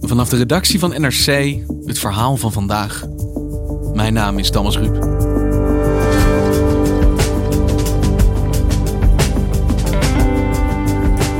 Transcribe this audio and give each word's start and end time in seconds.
Vanaf 0.00 0.28
de 0.28 0.36
redactie 0.36 0.78
van 0.78 0.90
NRC 1.00 1.56
het 1.84 1.98
verhaal 1.98 2.36
van 2.36 2.52
vandaag. 2.52 3.04
Mijn 3.94 4.12
naam 4.12 4.38
is 4.38 4.50
Thomas 4.50 4.76
Ruip. 4.76 5.22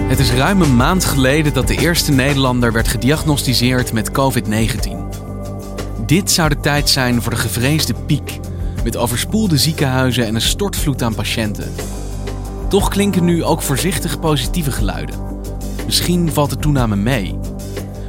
Het 0.09 0.19
is 0.19 0.33
ruim 0.33 0.62
een 0.62 0.77
maand 0.77 1.05
geleden 1.05 1.52
dat 1.52 1.69
de 1.69 1.78
eerste 1.78 2.12
Nederlander 2.12 2.73
werd 2.73 2.89
gediagnosticeerd 2.89 3.92
met 3.92 4.11
COVID-19. 4.11 5.05
Dit 6.06 6.30
zou 6.30 6.48
de 6.48 6.61
tijd 6.61 6.89
zijn 6.89 7.23
voor 7.23 7.33
de 7.33 7.39
gevreesde 7.39 7.95
piek, 8.06 8.41
met 8.84 8.97
overspoelde 8.97 9.59
ziekenhuizen 9.59 10.27
en 10.27 10.34
een 10.34 10.41
stortvloed 10.41 11.03
aan 11.03 11.14
patiënten. 11.14 11.73
Toch 12.69 12.89
klinken 12.89 13.25
nu 13.25 13.45
ook 13.45 13.62
voorzichtig 13.62 14.20
positieve 14.20 14.70
geluiden. 14.70 15.23
Misschien 15.87 16.33
valt 16.33 16.51
de 16.51 16.56
toename 16.56 16.97
mee. 16.97 17.38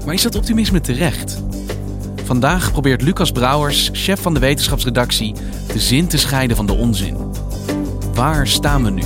Maar 0.06 0.14
is 0.14 0.22
dat 0.22 0.36
optimisme 0.36 0.82
terecht? 0.82 1.44
Vandaag 2.24 2.72
probeert 2.72 3.02
Lucas 3.02 3.32
Brouwers, 3.32 3.90
chef 3.94 4.22
van 4.22 4.34
de 4.34 4.40
wetenschapsredactie, 4.40 5.34
de 5.74 5.80
zin 5.80 6.08
te 6.08 6.18
scheiden 6.18 6.56
van 6.56 6.66
de 6.66 6.74
onzin. 6.74 7.18
Waar 8.14 8.48
staan 8.48 8.84
we 8.84 8.90
nu? 8.90 9.04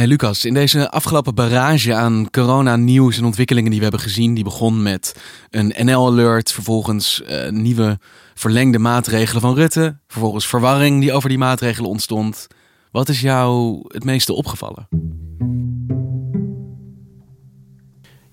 Hey 0.00 0.08
Lucas, 0.08 0.44
in 0.44 0.54
deze 0.54 0.90
afgelopen 0.90 1.34
barrage 1.34 1.94
aan 1.94 2.30
corona-nieuws 2.30 3.18
en 3.18 3.24
ontwikkelingen 3.24 3.70
die 3.70 3.78
we 3.78 3.84
hebben 3.84 4.02
gezien, 4.02 4.34
die 4.34 4.44
begon 4.44 4.82
met 4.82 5.20
een 5.50 5.72
NL-alert, 5.78 6.52
vervolgens 6.52 7.22
uh, 7.28 7.48
nieuwe 7.48 7.98
verlengde 8.34 8.78
maatregelen 8.78 9.40
van 9.40 9.54
Rutte, 9.54 9.98
vervolgens 10.06 10.46
verwarring 10.46 11.00
die 11.00 11.12
over 11.12 11.28
die 11.28 11.38
maatregelen 11.38 11.90
ontstond. 11.90 12.46
Wat 12.90 13.08
is 13.08 13.20
jou 13.20 13.80
het 13.88 14.04
meeste 14.04 14.32
opgevallen? 14.32 14.88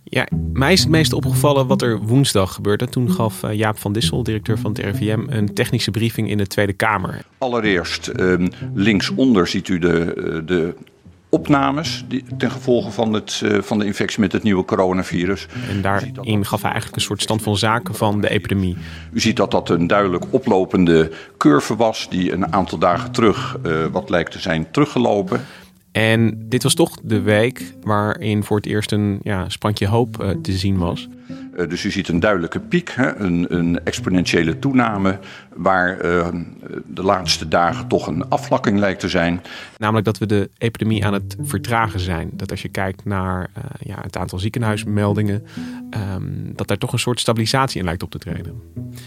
Ja, 0.04 0.28
mij 0.54 0.74
is 0.74 0.80
het 0.80 0.90
meest 0.90 1.14
opgevallen 1.14 1.68
wat 1.68 1.82
er 1.82 2.00
woensdag 2.00 2.54
gebeurde. 2.54 2.90
Toen 2.90 3.12
gaf 3.12 3.44
eh, 3.44 3.54
Jaap 3.54 3.78
van 3.78 3.94
Dissel, 3.94 4.24
directeur 4.24 4.58
van 4.58 4.72
het 4.72 4.80
RIVM, 4.80 5.24
een 5.28 5.54
technische 5.54 5.92
briefing 5.92 6.30
in 6.30 6.38
de 6.38 6.48
Tweede 6.48 6.74
Kamer. 6.74 7.26
Allereerst, 7.38 8.08
um, 8.20 8.50
linksonder 8.74 9.48
ziet 9.48 9.68
u 9.68 9.80
de, 9.80 10.14
eh, 10.14 10.48
de 10.48 10.76
opnames 11.30 12.06
die, 12.08 12.24
ten 12.38 12.52
gevolge 12.52 12.92
van, 12.92 13.14
het, 13.14 13.42
uh, 13.44 13.62
van 13.62 13.80
de 13.80 13.86
infectie 13.86 14.20
met 14.20 14.32
het 14.32 14.44
nieuwe 14.44 14.66
coronavirus. 14.66 15.48
En 15.70 15.82
daarin 15.82 16.46
gaf 16.46 16.62
hij 16.62 16.72
eigenlijk 16.72 16.96
een 16.96 17.08
soort 17.08 17.22
stand 17.22 17.42
van 17.42 17.58
zaken 17.58 17.96
van 17.96 18.22
de 18.22 18.30
epidemie. 18.30 18.78
U 19.12 19.20
ziet 19.20 19.36
dat 19.36 19.52
dat 19.52 19.70
een 19.70 19.88
duidelijk 19.88 20.26
oplopende 20.30 21.12
curve 21.38 21.76
was 21.76 22.10
die 22.10 22.32
een 22.32 22.54
aantal 22.54 22.78
dagen 22.78 23.12
terug 23.12 23.58
uh, 23.66 23.86
wat 23.92 24.10
lijkt 24.10 24.32
te 24.32 24.40
zijn 24.40 24.72
teruggelopen. 24.72 25.42
En 25.92 26.46
dit 26.50 26.64
was 26.64 26.74
toch 26.74 26.98
de 27.04 27.22
week 27.22 27.74
waarin 27.82 28.44
voor 28.44 28.58
het 28.58 28.66
eerst 28.66 28.92
een 28.92 29.20
ja, 29.22 29.50
sprankje 29.50 29.88
hoop 29.88 30.22
uh, 30.22 30.30
te 30.42 30.52
zien 30.52 30.78
was. 30.78 31.08
Uh, 31.30 31.70
dus 31.70 31.84
u 31.84 31.92
ziet 31.92 32.08
een 32.08 32.20
duidelijke 32.20 32.60
piek, 32.60 32.92
hè, 32.96 33.16
een, 33.16 33.46
een, 33.50 33.80
exponentiële 33.84 34.60
toename, 34.60 35.20
waar 35.56 36.06
uh, 36.06 36.28
de 36.86 37.04
laatste 37.04 37.48
dagen 37.48 37.88
toch 37.88 38.08
een 38.08 38.30
afvlakking 38.30 38.80
lijkt 38.80 39.00
te 39.00 39.10
zijn. 39.10 39.42
Namelijk 39.78 40.06
dat 40.06 40.18
we 40.18 40.26
de 40.26 40.50
epidemie 40.58 41.06
aan 41.06 41.14
het 41.14 41.36
vertragen 41.42 42.00
zijn. 42.00 42.30
Dat 42.34 42.52
als 42.52 42.62
je 42.62 42.70
kijkt 42.70 43.06
naar 43.06 43.50
uh, 43.58 43.64
ja, 43.80 43.98
het 44.02 44.18
aantal 44.18 44.40
ziekenhuismeldingen, 44.40 45.46
um, 46.16 46.52
dat 46.56 46.68
daar 46.68 46.78
toch 46.78 46.94
een 46.94 47.00
soort 47.00 47.20
stabilisatie 47.20 47.80
in 47.80 47.86
lijkt 47.86 48.04
op 48.04 48.12
te 48.12 48.18
treden. 48.18 48.62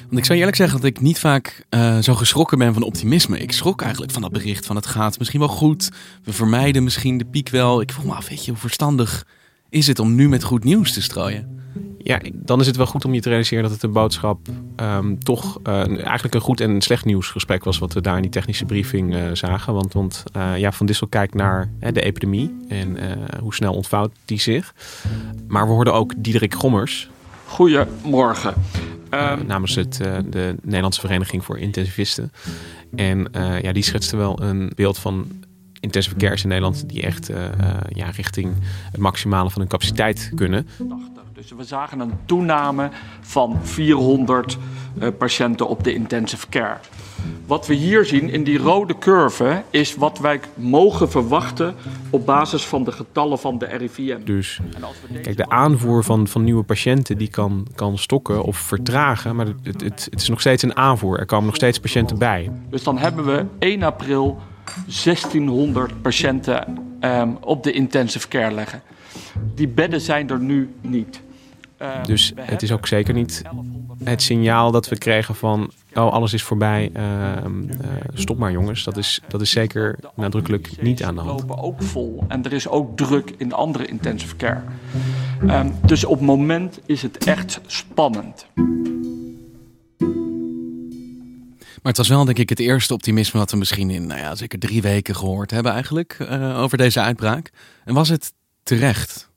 Want 0.07 0.19
ik 0.19 0.25
zou 0.25 0.39
eerlijk 0.39 0.57
zeggen 0.57 0.81
dat 0.81 0.87
ik 0.87 1.01
niet 1.01 1.19
vaak 1.19 1.65
zo 2.01 2.15
geschrokken 2.15 2.59
ben 2.59 2.75
van 2.75 2.83
optimisme. 2.83 3.39
Ik 3.39 3.53
schrok 3.53 3.83
eigenlijk 3.83 4.13
van 4.13 4.23
dat 4.23 4.33
bericht 4.33 4.67
van 4.67 4.77
het 4.77 4.87
gaat 4.87 5.19
misschien 5.19 5.41
wel 5.41 5.49
goed. 5.49 5.91
We 6.25 6.33
vermijden 6.33 6.85
misschien 6.85 7.19
de 7.19 7.25
piek 7.25 7.49
wel. 7.49 7.81
Ik 7.81 7.93
vroeg 7.93 8.05
me 8.05 8.13
af, 8.13 8.29
weet 8.29 8.45
je, 8.45 8.51
hoe 8.51 8.61
verstandig 8.61 9.27
is 9.69 9.87
het 9.87 9.99
om 9.99 10.15
nu 10.15 10.29
met 10.29 10.43
goed 10.43 10.65
nieuws 10.65 10.93
te 10.93 11.03
strooien? 11.03 11.59
Ja, 12.03 12.21
dan 12.35 12.61
is 12.61 12.67
het 12.67 12.77
wel 12.77 12.87
goed 12.87 13.05
om 13.05 13.15
je 13.15 13.21
te 13.21 13.29
realiseren 13.29 13.63
dat 13.63 13.73
het 13.73 13.83
een 13.83 13.93
boodschap 13.93 14.49
um, 14.77 15.19
toch 15.19 15.59
uh, 15.67 15.75
eigenlijk 16.05 16.35
een 16.35 16.41
goed 16.41 16.61
en 16.61 16.81
slecht 16.81 17.05
nieuwsgesprek 17.05 17.65
was 17.65 17.79
wat 17.79 17.93
we 17.93 18.01
daar 18.01 18.17
in 18.17 18.23
die 18.23 18.31
technische 18.31 18.65
briefing 18.65 19.15
uh, 19.15 19.23
zagen. 19.33 19.75
Want, 19.75 19.93
want 19.93 20.25
uh, 20.37 20.59
ja, 20.59 20.73
Van 20.73 20.87
Dissel 20.87 21.07
kijkt 21.07 21.35
naar 21.35 21.71
de 21.93 22.01
epidemie 22.01 22.57
en 22.69 22.99
hoe 23.41 23.55
snel 23.55 23.75
ontvouwt 23.75 24.13
die 24.25 24.41
zich. 24.41 24.75
Maar 25.49 25.67
we 25.67 25.73
hoorden 25.73 25.95
ook 25.95 26.13
Diederik 26.17 26.55
Gommers. 26.55 27.09
Goedemorgen. 27.45 28.55
Um... 29.11 29.47
namens 29.47 29.75
het, 29.75 29.97
de 30.31 30.57
Nederlandse 30.63 31.01
Vereniging 31.01 31.45
voor 31.45 31.59
Intensivisten. 31.59 32.33
En 32.97 33.29
ja, 33.63 33.73
die 33.73 33.83
schetste 33.83 34.17
wel 34.17 34.43
een 34.43 34.73
beeld 34.75 34.99
van 34.99 35.27
intensive 35.81 36.17
cares 36.17 36.43
in 36.43 36.49
Nederland 36.49 36.89
die 36.89 37.03
echt 37.03 37.31
ja, 37.89 38.11
richting 38.11 38.55
het 38.91 39.01
maximale 39.01 39.51
van 39.51 39.61
hun 39.61 39.71
capaciteit 39.71 40.33
kunnen. 40.35 40.67
Dus 41.41 41.53
we 41.57 41.65
zagen 41.65 42.01
een 42.01 42.13
toename 42.25 42.91
van 43.21 43.59
400 43.63 44.59
uh, 44.99 45.09
patiënten 45.19 45.69
op 45.69 45.85
de 45.85 45.95
intensive 45.95 46.49
care. 46.49 46.77
Wat 47.47 47.67
we 47.67 47.75
hier 47.75 48.05
zien 48.05 48.31
in 48.31 48.45
die 48.45 48.59
rode 48.59 48.99
curve 48.99 49.63
is 49.71 49.95
wat 49.95 50.19
wij 50.19 50.41
mogen 50.55 51.11
verwachten 51.11 51.75
op 52.11 52.27
basis 52.27 52.65
van 52.65 52.85
de 52.85 52.93
getallen 52.93 53.39
van 53.39 53.59
de 53.59 53.67
RIVM. 53.67 54.25
Dus 54.25 54.61
kijk, 55.23 55.37
de 55.37 55.49
aanvoer 55.49 56.05
van, 56.05 56.29
van 56.29 56.45
nieuwe 56.45 56.63
patiënten 56.63 57.19
die 57.19 57.31
kan, 57.31 57.67
kan 57.75 57.99
stokken 57.99 58.43
of 58.43 58.57
vertragen, 58.57 59.37
maar 59.37 59.47
het, 59.47 59.83
het, 59.83 60.05
het 60.11 60.21
is 60.21 60.29
nog 60.29 60.41
steeds 60.41 60.63
een 60.63 60.77
aanvoer. 60.77 61.19
Er 61.19 61.27
komen 61.27 61.47
nog 61.47 61.57
steeds 61.57 61.81
patiënten 61.81 62.19
bij. 62.19 62.51
Dus 62.71 62.83
dan 62.83 62.99
hebben 62.99 63.25
we 63.25 63.45
1 63.59 63.83
april 63.83 64.39
1600 65.05 66.03
patiënten 66.03 66.79
um, 67.01 67.37
op 67.41 67.63
de 67.63 67.73
intensive 67.73 68.29
care 68.29 68.55
leggen. 68.55 68.83
Die 69.55 69.69
bedden 69.69 70.01
zijn 70.01 70.31
er 70.31 70.41
nu 70.41 70.75
niet. 70.81 71.21
Uh, 71.83 72.05
dus 72.05 72.33
het 72.37 72.63
is 72.63 72.73
ook 72.73 72.87
zeker 72.87 73.15
niet 73.15 73.43
het 74.05 74.23
signaal 74.23 74.71
dat 74.71 74.89
we 74.89 74.99
kregen 74.99 75.35
van... 75.35 75.71
oh, 75.95 76.13
alles 76.13 76.33
is 76.33 76.43
voorbij, 76.43 76.91
uh, 76.97 77.03
uh, 77.03 77.89
stop 78.15 78.39
maar 78.39 78.53
jongens. 78.53 78.85
Dat 78.85 78.97
is, 78.97 79.21
dat 79.29 79.41
is 79.41 79.51
zeker 79.51 79.99
nadrukkelijk 80.15 80.83
niet 80.83 81.03
aan 81.03 81.15
de 81.15 81.21
hand. 81.21 81.41
lopen 81.41 81.59
ook 81.59 81.83
vol 81.83 82.25
en 82.29 82.45
er 82.45 82.53
is 82.53 82.69
ook 82.69 82.97
druk 82.97 83.35
in 83.37 83.53
andere 83.53 83.87
intensive 83.87 84.37
care. 84.37 84.61
Um, 85.43 85.75
dus 85.87 86.05
op 86.05 86.17
het 86.17 86.27
moment 86.27 86.81
is 86.87 87.03
het 87.03 87.25
echt 87.25 87.61
spannend. 87.67 88.47
Maar 91.83 91.93
het 91.93 91.97
was 91.97 92.09
wel 92.09 92.25
denk 92.25 92.39
ik 92.39 92.49
het 92.49 92.61
eerste 92.61 92.95
optimisme 92.95 93.39
wat 93.39 93.51
we 93.51 93.57
misschien 93.57 93.91
in 93.91 94.07
nou 94.07 94.21
ja, 94.21 94.35
zeker 94.35 94.59
drie 94.59 94.83
weken 94.83 95.17
gehoord 95.17 95.51
hebben 95.51 95.73
eigenlijk 95.73 96.17
uh, 96.21 96.61
over 96.61 96.79
deze 96.79 97.01
uitbraak. 97.01 97.51
En 97.85 97.95
was 97.95 98.09
het 98.09 98.33
terecht? 98.63 99.30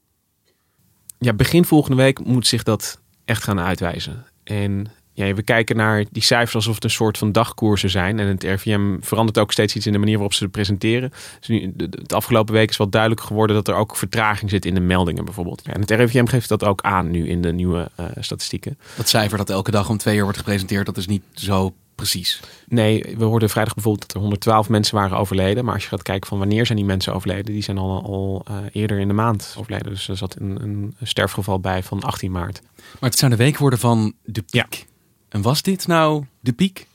Ja, 1.23 1.34
begin 1.34 1.66
volgende 1.66 1.97
week 1.97 2.25
moet 2.25 2.47
zich 2.47 2.63
dat 2.63 3.00
echt 3.25 3.44
gaan 3.44 3.59
uitwijzen. 3.59 4.25
En 4.44 4.88
ja, 5.13 5.34
we 5.34 5.44
kijken 5.44 5.75
naar 5.75 6.06
die 6.11 6.23
cijfers 6.23 6.56
alsof 6.56 6.75
het 6.75 6.84
een 6.84 6.89
soort 6.89 7.17
van 7.17 7.31
dagkoersen 7.31 7.89
zijn. 7.89 8.19
En 8.19 8.28
het 8.28 8.44
RVM 8.44 8.97
verandert 9.00 9.37
ook 9.37 9.52
steeds 9.52 9.75
iets 9.75 9.85
in 9.85 9.91
de 9.91 9.97
manier 9.97 10.14
waarop 10.14 10.34
ze 10.34 10.43
het 10.43 10.52
presenteren. 10.52 11.11
Dus 11.40 11.47
nu, 11.47 11.73
de, 11.75 12.16
afgelopen 12.16 12.53
week 12.53 12.70
is 12.70 12.78
wel 12.78 12.90
duidelijk 12.90 13.22
geworden 13.22 13.55
dat 13.55 13.67
er 13.67 13.75
ook 13.75 13.96
vertraging 13.96 14.49
zit 14.49 14.66
in 14.66 14.73
de 14.73 14.79
meldingen 14.79 15.25
bijvoorbeeld. 15.25 15.61
Ja, 15.66 15.73
en 15.73 15.81
het 15.81 15.91
RIVM 15.91 16.25
geeft 16.25 16.49
dat 16.49 16.64
ook 16.64 16.81
aan 16.81 17.11
nu 17.11 17.28
in 17.28 17.41
de 17.41 17.53
nieuwe 17.53 17.90
uh, 17.99 18.05
statistieken. 18.20 18.78
Dat 18.96 19.09
cijfer 19.09 19.37
dat 19.37 19.49
elke 19.49 19.72
dag 19.72 19.90
om 19.90 19.97
twee 19.97 20.16
uur 20.16 20.23
wordt 20.23 20.37
gepresenteerd, 20.37 20.85
dat 20.85 20.97
is 20.97 21.08
niet 21.08 21.23
zo 21.34 21.73
precies. 21.95 22.40
Nee, 22.67 23.16
we 23.17 23.23
hoorden 23.23 23.49
vrijdag 23.49 23.73
bijvoorbeeld 23.73 24.05
dat 24.07 24.16
er 24.16 24.22
112 24.22 24.69
mensen 24.69 24.95
waren 24.95 25.17
overleden. 25.17 25.66
Maar 25.66 25.73
als 25.73 25.84
je 25.84 25.90
gaat 25.90 26.01
kijken 26.01 26.28
van 26.29 26.37
wanneer 26.37 26.66
zijn 26.66 26.78
die 26.78 26.87
mensen 26.87 27.13
overleden, 27.13 27.53
die 27.53 27.63
zijn 27.63 27.78
al, 27.78 28.03
al 28.03 28.45
uh, 28.49 28.57
eerder 28.72 28.99
in 28.99 29.07
de 29.07 29.13
maand 29.13 29.55
overleden. 29.57 29.91
Dus 29.91 30.07
er 30.07 30.17
zat 30.17 30.35
een, 30.40 30.63
een 30.63 30.95
sterfgeval 31.01 31.59
bij 31.59 31.84
van 31.84 32.01
18 32.01 32.31
maart. 32.31 32.61
Maar 32.99 33.09
het 33.09 33.19
zou 33.19 33.31
de 33.31 33.37
week 33.37 33.57
worden 33.57 33.79
van 33.79 34.13
de 34.23 34.41
piek. 34.41 34.73
Ja. 34.73 34.85
En 35.29 35.41
was 35.41 35.61
dit 35.61 35.87
nou 35.87 36.25
de 36.40 36.53
piek? 36.53 36.87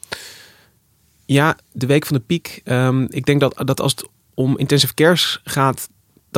Ja, 1.26 1.56
de 1.72 1.86
week 1.86 2.06
van 2.06 2.16
de 2.16 2.22
piek. 2.22 2.60
Um, 2.64 3.06
ik 3.10 3.26
denk 3.26 3.40
dat, 3.40 3.62
dat 3.64 3.80
als 3.80 3.92
het 3.92 4.08
om 4.34 4.58
intensive 4.58 4.94
cares 4.94 5.40
gaat, 5.44 5.88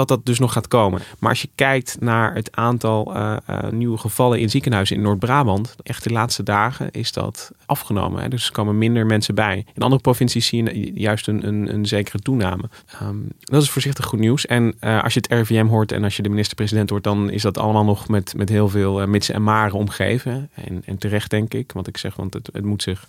dat 0.01 0.09
dat 0.09 0.27
dus 0.27 0.39
nog 0.39 0.53
gaat 0.53 0.69
komen. 0.69 1.01
Maar 1.19 1.31
als 1.31 1.43
je 1.43 1.49
kijkt 1.55 1.97
naar 2.01 2.35
het 2.35 2.57
aantal 2.57 3.17
uh, 3.17 3.37
uh, 3.51 3.71
nieuwe 3.71 3.99
gevallen 3.99 4.41
in 4.41 4.51
ziekenhuizen 4.51 4.97
in 4.97 5.03
Noord-Brabant, 5.03 5.77
echt 5.83 6.05
de 6.05 6.11
laatste 6.11 6.43
dagen 6.43 6.91
is 6.91 7.13
dat 7.13 7.51
afgenomen. 7.67 8.23
Hè? 8.23 8.29
Dus 8.29 8.47
er 8.47 8.53
komen 8.53 8.79
minder 8.79 9.07
mensen 9.07 9.35
bij. 9.35 9.65
In 9.75 9.83
andere 9.83 10.03
provincies 10.03 10.47
zie 10.47 10.65
je 10.65 10.93
juist 10.95 11.29
een, 11.29 11.47
een, 11.47 11.75
een 11.75 11.87
zekere 11.87 12.19
toename. 12.19 12.63
Um, 13.03 13.29
dat 13.39 13.63
is 13.63 13.71
voorzichtig 13.71 14.05
goed 14.05 14.19
nieuws. 14.19 14.47
En 14.47 14.75
uh, 14.81 15.03
als 15.03 15.15
je 15.15 15.21
het 15.21 15.33
RIVM 15.33 15.67
hoort 15.67 15.93
en 15.93 16.05
als 16.05 16.17
je 16.17 16.23
de 16.23 16.29
minister-president 16.29 16.91
hoort, 16.91 17.05
dan 17.05 17.31
is 17.31 17.43
dat 17.43 17.59
allemaal 17.59 17.85
nog 17.85 18.09
met, 18.09 18.35
met 18.37 18.49
heel 18.49 18.69
veel 18.69 19.07
mitsen 19.07 19.35
en 19.35 19.43
maren 19.43 19.79
omgeven. 19.79 20.51
En, 20.55 20.83
en 20.85 20.99
terecht 20.99 21.31
denk 21.31 21.55
ik, 21.55 21.73
want 21.73 21.87
ik 21.87 21.97
zeg, 21.97 22.17
want 22.17 22.35
het, 22.35 22.49
het 22.53 22.65
moet 22.65 22.83
zich 22.83 23.07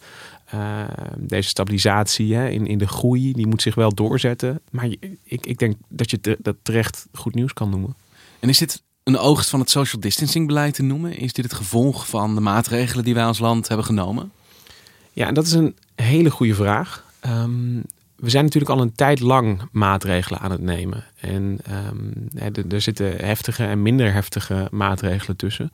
uh, 0.53 0.83
deze 1.17 1.49
stabilisatie 1.49 2.35
hè, 2.35 2.49
in, 2.49 2.67
in 2.67 2.77
de 2.77 2.87
groei, 2.87 3.33
die 3.33 3.47
moet 3.47 3.61
zich 3.61 3.75
wel 3.75 3.93
doorzetten. 3.93 4.61
Maar 4.71 4.85
ik, 5.23 5.45
ik 5.45 5.57
denk 5.57 5.75
dat 5.87 6.11
je 6.11 6.37
dat 6.39 6.55
terecht 6.61 6.80
goed 7.13 7.35
nieuws 7.35 7.53
kan 7.53 7.69
noemen. 7.69 7.95
En 8.39 8.49
is 8.49 8.57
dit 8.57 8.81
een 9.03 9.17
oogst 9.17 9.49
van 9.49 9.59
het 9.59 9.69
social 9.69 10.01
distancing 10.01 10.47
beleid 10.47 10.73
te 10.73 10.83
noemen? 10.83 11.17
Is 11.17 11.33
dit 11.33 11.45
het 11.45 11.53
gevolg 11.53 12.07
van 12.07 12.35
de 12.35 12.41
maatregelen 12.41 13.03
die 13.03 13.13
wij 13.13 13.25
als 13.25 13.39
land 13.39 13.67
hebben 13.67 13.85
genomen? 13.85 14.31
Ja, 15.13 15.31
dat 15.31 15.45
is 15.45 15.51
een 15.51 15.75
hele 15.95 16.29
goede 16.29 16.55
vraag. 16.55 17.05
Um, 17.25 17.83
we 18.15 18.29
zijn 18.29 18.43
natuurlijk 18.43 18.71
al 18.71 18.81
een 18.81 18.93
tijd 18.93 19.19
lang 19.19 19.61
maatregelen 19.71 20.39
aan 20.39 20.51
het 20.51 20.61
nemen. 20.61 21.05
En 21.19 21.59
um, 21.71 22.27
er 22.69 22.81
zitten 22.81 23.25
heftige 23.25 23.65
en 23.65 23.81
minder 23.81 24.13
heftige 24.13 24.67
maatregelen 24.71 25.37
tussen 25.37 25.71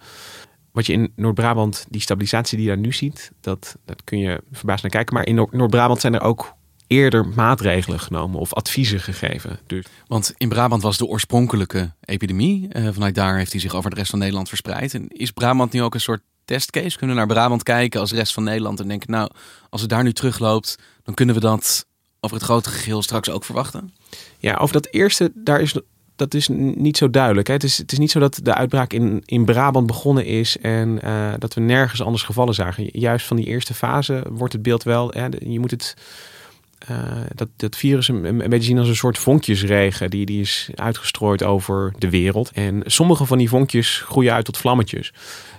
wat 0.77 0.85
je 0.85 0.93
in 0.93 1.11
Noord-Brabant, 1.15 1.85
die 1.89 2.01
stabilisatie 2.01 2.57
die 2.57 2.67
je 2.67 2.73
daar 2.73 2.81
nu 2.81 2.93
ziet, 2.93 3.31
dat, 3.41 3.77
dat 3.85 4.03
kun 4.03 4.19
je 4.19 4.41
verbaasd 4.51 4.81
naar 4.81 4.91
kijken. 4.91 5.13
Maar 5.13 5.25
in 5.25 5.35
Noord-Brabant 5.51 6.01
zijn 6.01 6.13
er 6.13 6.21
ook 6.21 6.53
eerder 6.87 7.27
maatregelen 7.27 7.99
genomen 7.99 8.39
of 8.39 8.53
adviezen 8.53 8.99
gegeven. 8.99 9.59
Dus... 9.67 9.85
Want 10.07 10.33
in 10.37 10.49
Brabant 10.49 10.81
was 10.81 10.97
de 10.97 11.05
oorspronkelijke 11.05 11.91
epidemie. 12.01 12.67
Uh, 12.71 12.87
vanuit 12.91 13.15
daar 13.15 13.37
heeft 13.37 13.51
hij 13.51 13.61
zich 13.61 13.75
over 13.75 13.89
de 13.89 13.95
rest 13.95 14.09
van 14.09 14.19
Nederland 14.19 14.47
verspreid. 14.47 14.93
En 14.93 15.07
is 15.07 15.31
Brabant 15.31 15.71
nu 15.71 15.81
ook 15.81 15.93
een 15.93 16.01
soort 16.01 16.21
testcase? 16.45 16.97
Kunnen 16.97 17.15
we 17.15 17.21
naar 17.21 17.33
Brabant 17.33 17.63
kijken 17.63 17.99
als 17.99 18.09
de 18.09 18.15
rest 18.15 18.33
van 18.33 18.43
Nederland 18.43 18.79
en 18.79 18.87
denken, 18.87 19.11
nou, 19.11 19.29
als 19.69 19.81
het 19.81 19.89
daar 19.89 20.03
nu 20.03 20.13
terugloopt, 20.13 20.75
dan 21.03 21.13
kunnen 21.13 21.35
we 21.35 21.41
dat 21.41 21.85
over 22.19 22.37
het 22.37 22.45
grote 22.45 22.69
geheel 22.69 23.01
straks 23.01 23.29
ook 23.29 23.43
verwachten? 23.43 23.93
Ja, 24.37 24.55
over 24.55 24.73
dat 24.73 24.87
eerste, 24.91 25.31
daar 25.35 25.61
is 25.61 25.75
dat 26.17 26.33
is 26.33 26.47
niet 26.51 26.97
zo 26.97 27.09
duidelijk. 27.09 27.47
Hè? 27.47 27.53
Het, 27.53 27.63
is, 27.63 27.77
het 27.77 27.91
is 27.91 27.97
niet 27.97 28.11
zo 28.11 28.19
dat 28.19 28.39
de 28.43 28.53
uitbraak 28.53 28.93
in, 28.93 29.23
in 29.25 29.45
Brabant 29.45 29.87
begonnen 29.87 30.25
is 30.25 30.57
en 30.57 30.99
uh, 31.03 31.33
dat 31.37 31.53
we 31.53 31.61
nergens 31.61 32.01
anders 32.01 32.23
gevallen 32.23 32.53
zagen. 32.53 32.89
Juist 32.91 33.25
van 33.25 33.37
die 33.37 33.45
eerste 33.45 33.73
fase 33.73 34.23
wordt 34.29 34.53
het 34.53 34.61
beeld 34.61 34.83
wel. 34.83 35.11
Hè, 35.11 35.27
je 35.39 35.59
moet 35.59 35.71
het. 35.71 35.95
Uh, 36.91 36.97
dat, 37.35 37.47
dat 37.55 37.75
virus 37.75 38.07
een, 38.07 38.25
een, 38.25 38.37
beetje 38.37 38.67
zien 38.67 38.77
als 38.77 38.87
een 38.87 38.95
soort 38.95 39.17
vonkjesregen. 39.17 40.09
Die, 40.09 40.25
die 40.25 40.41
is 40.41 40.69
uitgestrooid 40.75 41.43
over 41.43 41.93
de 41.97 42.09
wereld. 42.09 42.51
En 42.53 42.81
sommige 42.85 43.25
van 43.25 43.37
die 43.37 43.49
vonkjes 43.49 44.01
groeien 44.05 44.33
uit 44.33 44.45
tot 44.45 44.57
vlammetjes. 44.57 45.13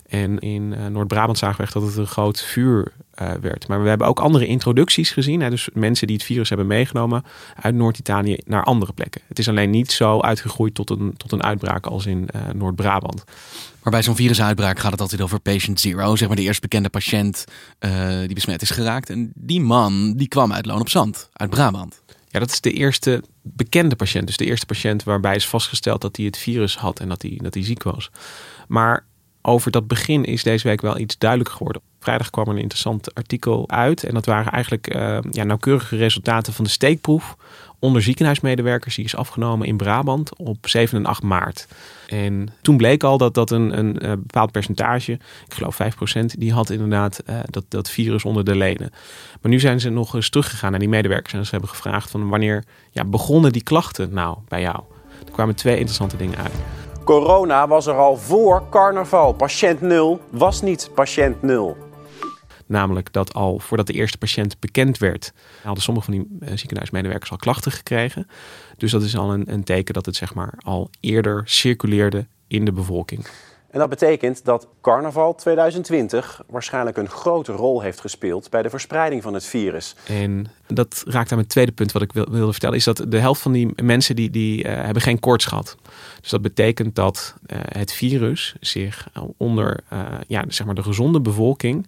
En 0.08 0.38
in 0.38 0.72
uh, 0.72 0.86
Noord-Brabant 0.86 1.38
zagen 1.38 1.56
we 1.56 1.62
echt 1.62 1.72
dat 1.72 1.82
het 1.82 1.96
een 1.96 2.06
groot 2.06 2.42
vuur 2.42 2.92
uh, 3.22 3.32
werd. 3.40 3.68
Maar 3.68 3.82
we 3.82 3.88
hebben 3.88 4.06
ook 4.06 4.20
andere 4.20 4.46
introducties 4.46 5.10
gezien. 5.10 5.40
Hè? 5.40 5.50
Dus 5.50 5.68
mensen 5.72 6.06
die 6.06 6.16
het 6.16 6.24
virus 6.24 6.48
hebben 6.48 6.66
meegenomen 6.66 7.24
uit 7.62 7.74
Noord-Italië 7.74 8.38
naar 8.44 8.64
andere 8.64 8.92
plekken. 8.92 9.20
Het 9.26 9.38
is 9.38 9.48
alleen 9.48 9.70
niet 9.70 9.92
zo 9.92 10.20
uitgegroeid 10.20 10.74
tot 10.74 10.90
een, 10.90 11.14
tot 11.16 11.32
een 11.32 11.42
uitbraak 11.42 11.86
als 11.86 12.06
in 12.06 12.28
uh, 12.34 12.40
Noord-Brabant. 12.54 13.24
Maar 13.82 13.92
bij 13.92 14.02
zo'n 14.02 14.16
virusuitbraak 14.16 14.78
gaat 14.78 14.92
het 14.92 15.00
altijd 15.00 15.20
over 15.20 15.40
patient 15.40 15.80
zero. 15.80 16.16
Zeg 16.16 16.28
maar 16.28 16.36
de 16.36 16.42
eerst 16.42 16.60
bekende 16.60 16.88
patiënt 16.88 17.44
die 18.26 18.34
besmet 18.34 18.62
is 18.62 18.70
geraakt. 18.70 19.10
En 19.10 19.32
die 19.34 19.60
man 19.60 20.14
die 20.16 20.28
kwam 20.28 20.52
uit 20.52 20.66
Loon 20.66 20.80
op 20.80 20.88
Zand, 20.88 21.28
uit 21.32 21.50
Brabant. 21.50 22.02
Ja, 22.28 22.38
dat 22.38 22.50
is 22.50 22.60
de 22.60 22.72
eerste 22.72 23.22
bekende 23.42 23.96
patiënt. 23.96 24.26
Dus 24.26 24.36
de 24.36 24.44
eerste 24.44 24.66
patiënt 24.66 25.02
waarbij 25.02 25.34
is 25.34 25.48
vastgesteld 25.48 26.00
dat 26.00 26.16
hij 26.16 26.26
het 26.26 26.36
virus 26.36 26.76
had 26.76 27.00
en 27.00 27.08
dat 27.08 27.22
hij, 27.22 27.38
dat 27.42 27.54
hij 27.54 27.64
ziek 27.64 27.82
was. 27.82 28.10
Maar 28.68 29.04
over 29.48 29.70
dat 29.70 29.86
begin 29.86 30.24
is 30.24 30.42
deze 30.42 30.68
week 30.68 30.80
wel 30.80 30.98
iets 30.98 31.18
duidelijk 31.18 31.50
geworden. 31.50 31.82
Vrijdag 32.00 32.30
kwam 32.30 32.44
er 32.44 32.52
een 32.52 32.58
interessant 32.58 33.14
artikel 33.14 33.70
uit. 33.70 34.04
En 34.04 34.14
dat 34.14 34.26
waren 34.26 34.52
eigenlijk 34.52 34.94
uh, 34.94 35.18
ja, 35.30 35.44
nauwkeurige 35.44 35.96
resultaten 35.96 36.52
van 36.52 36.64
de 36.64 36.70
steekproef 36.70 37.36
onder 37.78 38.02
ziekenhuismedewerkers. 38.02 38.94
Die 38.94 39.04
is 39.04 39.16
afgenomen 39.16 39.66
in 39.66 39.76
Brabant 39.76 40.36
op 40.36 40.68
7 40.68 40.98
en 40.98 41.06
8 41.06 41.22
maart. 41.22 41.66
En 42.06 42.48
toen 42.62 42.76
bleek 42.76 43.02
al 43.02 43.18
dat 43.18 43.34
dat 43.34 43.50
een, 43.50 43.78
een, 43.78 44.10
een 44.10 44.20
bepaald 44.20 44.52
percentage, 44.52 45.12
ik 45.12 45.54
geloof 45.54 45.78
5%, 46.18 46.24
die 46.38 46.52
had 46.52 46.70
inderdaad 46.70 47.22
uh, 47.26 47.38
dat, 47.44 47.64
dat 47.68 47.90
virus 47.90 48.24
onder 48.24 48.44
de 48.44 48.56
leden. 48.56 48.90
Maar 49.40 49.50
nu 49.50 49.60
zijn 49.60 49.80
ze 49.80 49.90
nog 49.90 50.14
eens 50.14 50.30
teruggegaan 50.30 50.70
naar 50.70 50.80
die 50.80 50.88
medewerkers. 50.88 51.32
En 51.32 51.44
ze 51.44 51.50
hebben 51.50 51.68
gevraagd 51.68 52.10
van 52.10 52.28
wanneer 52.28 52.64
ja, 52.90 53.04
begonnen 53.04 53.52
die 53.52 53.62
klachten 53.62 54.14
nou 54.14 54.38
bij 54.48 54.60
jou? 54.60 54.80
Er 55.26 55.32
kwamen 55.32 55.54
twee 55.54 55.76
interessante 55.76 56.16
dingen 56.16 56.38
uit. 56.38 56.77
Corona 57.08 57.68
was 57.68 57.86
er 57.86 57.94
al 57.94 58.16
voor 58.16 58.68
carnaval. 58.70 59.32
Patiënt 59.32 59.80
0 59.80 60.20
was 60.30 60.62
niet 60.62 60.90
patiënt 60.94 61.42
0. 61.42 61.76
Namelijk 62.66 63.12
dat 63.12 63.34
al 63.34 63.58
voordat 63.58 63.86
de 63.86 63.92
eerste 63.92 64.18
patiënt 64.18 64.60
bekend 64.60 64.98
werd, 64.98 65.32
hadden 65.62 65.82
sommige 65.82 66.12
van 66.12 66.14
die 66.14 66.56
ziekenhuismedewerkers 66.56 67.30
al 67.30 67.36
klachten 67.36 67.72
gekregen. 67.72 68.26
Dus 68.76 68.90
dat 68.90 69.02
is 69.02 69.16
al 69.16 69.32
een, 69.32 69.52
een 69.52 69.64
teken 69.64 69.94
dat 69.94 70.06
het 70.06 70.16
zeg 70.16 70.34
maar 70.34 70.54
al 70.64 70.90
eerder 71.00 71.42
circuleerde 71.44 72.26
in 72.46 72.64
de 72.64 72.72
bevolking. 72.72 73.26
En 73.70 73.78
dat 73.78 73.88
betekent 73.88 74.44
dat 74.44 74.68
carnaval 74.80 75.34
2020 75.34 76.42
waarschijnlijk 76.46 76.96
een 76.96 77.08
grote 77.08 77.52
rol 77.52 77.80
heeft 77.80 78.00
gespeeld 78.00 78.50
bij 78.50 78.62
de 78.62 78.70
verspreiding 78.70 79.22
van 79.22 79.34
het 79.34 79.44
virus. 79.44 79.94
En 80.06 80.46
dat 80.66 81.02
raakt 81.06 81.30
aan 81.30 81.36
mijn 81.36 81.48
tweede 81.48 81.72
punt 81.72 81.92
wat 81.92 82.02
ik 82.02 82.12
wilde 82.12 82.50
vertellen, 82.50 82.76
is 82.76 82.84
dat 82.84 83.04
de 83.08 83.18
helft 83.18 83.40
van 83.40 83.52
die 83.52 83.82
mensen 83.82 84.16
die, 84.16 84.30
die 84.30 84.64
uh, 84.64 84.74
hebben 84.74 85.02
geen 85.02 85.20
koorts 85.20 85.44
gehad. 85.44 85.76
Dus 86.20 86.30
dat 86.30 86.42
betekent 86.42 86.94
dat 86.94 87.34
uh, 87.46 87.58
het 87.62 87.92
virus 87.92 88.56
zich 88.60 89.08
onder 89.36 89.80
uh, 89.92 90.00
ja, 90.26 90.44
zeg 90.48 90.66
maar 90.66 90.74
de 90.74 90.82
gezonde 90.82 91.20
bevolking 91.20 91.86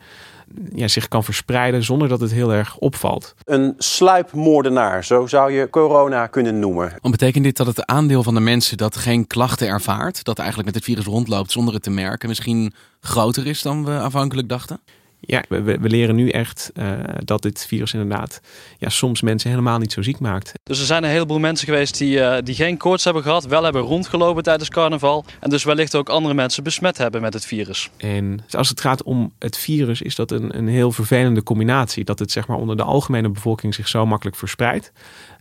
ja, 0.75 0.89
zich 0.89 1.09
kan 1.09 1.25
verspreiden 1.25 1.85
zonder 1.85 2.09
dat 2.09 2.21
het 2.21 2.33
heel 2.33 2.53
erg 2.53 2.77
opvalt. 2.77 3.35
Een 3.45 3.75
sluipmoordenaar, 3.79 5.05
zo 5.05 5.27
zou 5.27 5.53
je 5.53 5.71
corona 5.71 6.27
kunnen 6.27 6.59
noemen. 6.59 6.89
Want 7.01 7.17
betekent 7.17 7.45
dit 7.45 7.57
dat 7.57 7.67
het 7.67 7.87
aandeel 7.87 8.23
van 8.23 8.35
de 8.35 8.41
mensen 8.41 8.77
dat 8.77 8.97
geen 8.97 9.27
klachten 9.27 9.69
ervaart, 9.69 10.25
dat 10.25 10.39
eigenlijk 10.39 10.67
met 10.67 10.77
het 10.77 10.85
virus 10.85 11.05
rondloopt 11.05 11.53
zonder 11.53 11.75
het 11.75 11.83
te 11.83 11.91
merken, 11.91 12.29
misschien 12.29 12.73
groter 13.01 13.47
is 13.47 13.63
dan 13.63 13.85
we 13.85 13.91
aanvankelijk 13.91 14.49
dachten? 14.49 14.81
Ja, 15.21 15.45
we, 15.49 15.63
we, 15.63 15.89
leren 15.89 16.15
nu 16.15 16.29
echt 16.29 16.71
uh, 16.75 16.93
dat 17.25 17.43
dit 17.43 17.67
virus 17.67 17.93
inderdaad 17.93 18.41
ja, 18.79 18.89
soms 18.89 19.23
mensen 19.23 19.51
helemaal 19.51 19.79
niet 19.79 19.93
zo 19.93 20.03
ziek 20.03 20.19
maakt. 20.19 20.53
Dus 20.63 20.81
er 20.81 20.87
zijn 20.87 21.05
een 21.05 21.11
heleboel 21.11 21.39
mensen 21.39 21.67
geweest 21.67 21.99
die, 21.99 22.17
uh, 22.17 22.37
die 22.45 22.55
geen 22.55 22.77
koorts 22.77 23.05
hebben 23.05 23.23
gehad, 23.23 23.47
wel 23.47 23.63
hebben 23.63 23.83
rondgelopen 23.83 24.43
tijdens 24.43 24.69
carnaval. 24.69 25.25
En 25.41 25.51
dus 25.51 25.65
wellicht 25.65 25.95
ook 25.95 26.09
andere 26.09 26.35
mensen 26.35 26.63
besmet 26.63 26.99
hebben 26.99 27.21
met 27.21 27.35
het 27.35 27.47
virus. 27.47 27.91
En 27.97 28.45
als 28.51 28.69
het 28.69 28.81
gaat 28.81 29.03
om 29.03 29.33
het 29.39 29.57
virus, 29.57 30.03
is 30.03 30.15
dat 30.15 30.31
een, 30.31 30.57
een 30.57 30.69
heel 30.69 30.93
vervelende 30.93 31.43
combinatie. 31.43 32.05
Dat 32.05 32.19
het 32.19 32.31
zeg 32.31 32.47
maar 32.47 32.57
onder 32.57 32.77
de 32.77 32.83
algemene 32.83 33.29
bevolking 33.29 33.75
zich 33.75 33.89
zo 33.89 34.07
makkelijk 34.07 34.37
verspreidt. 34.37 34.93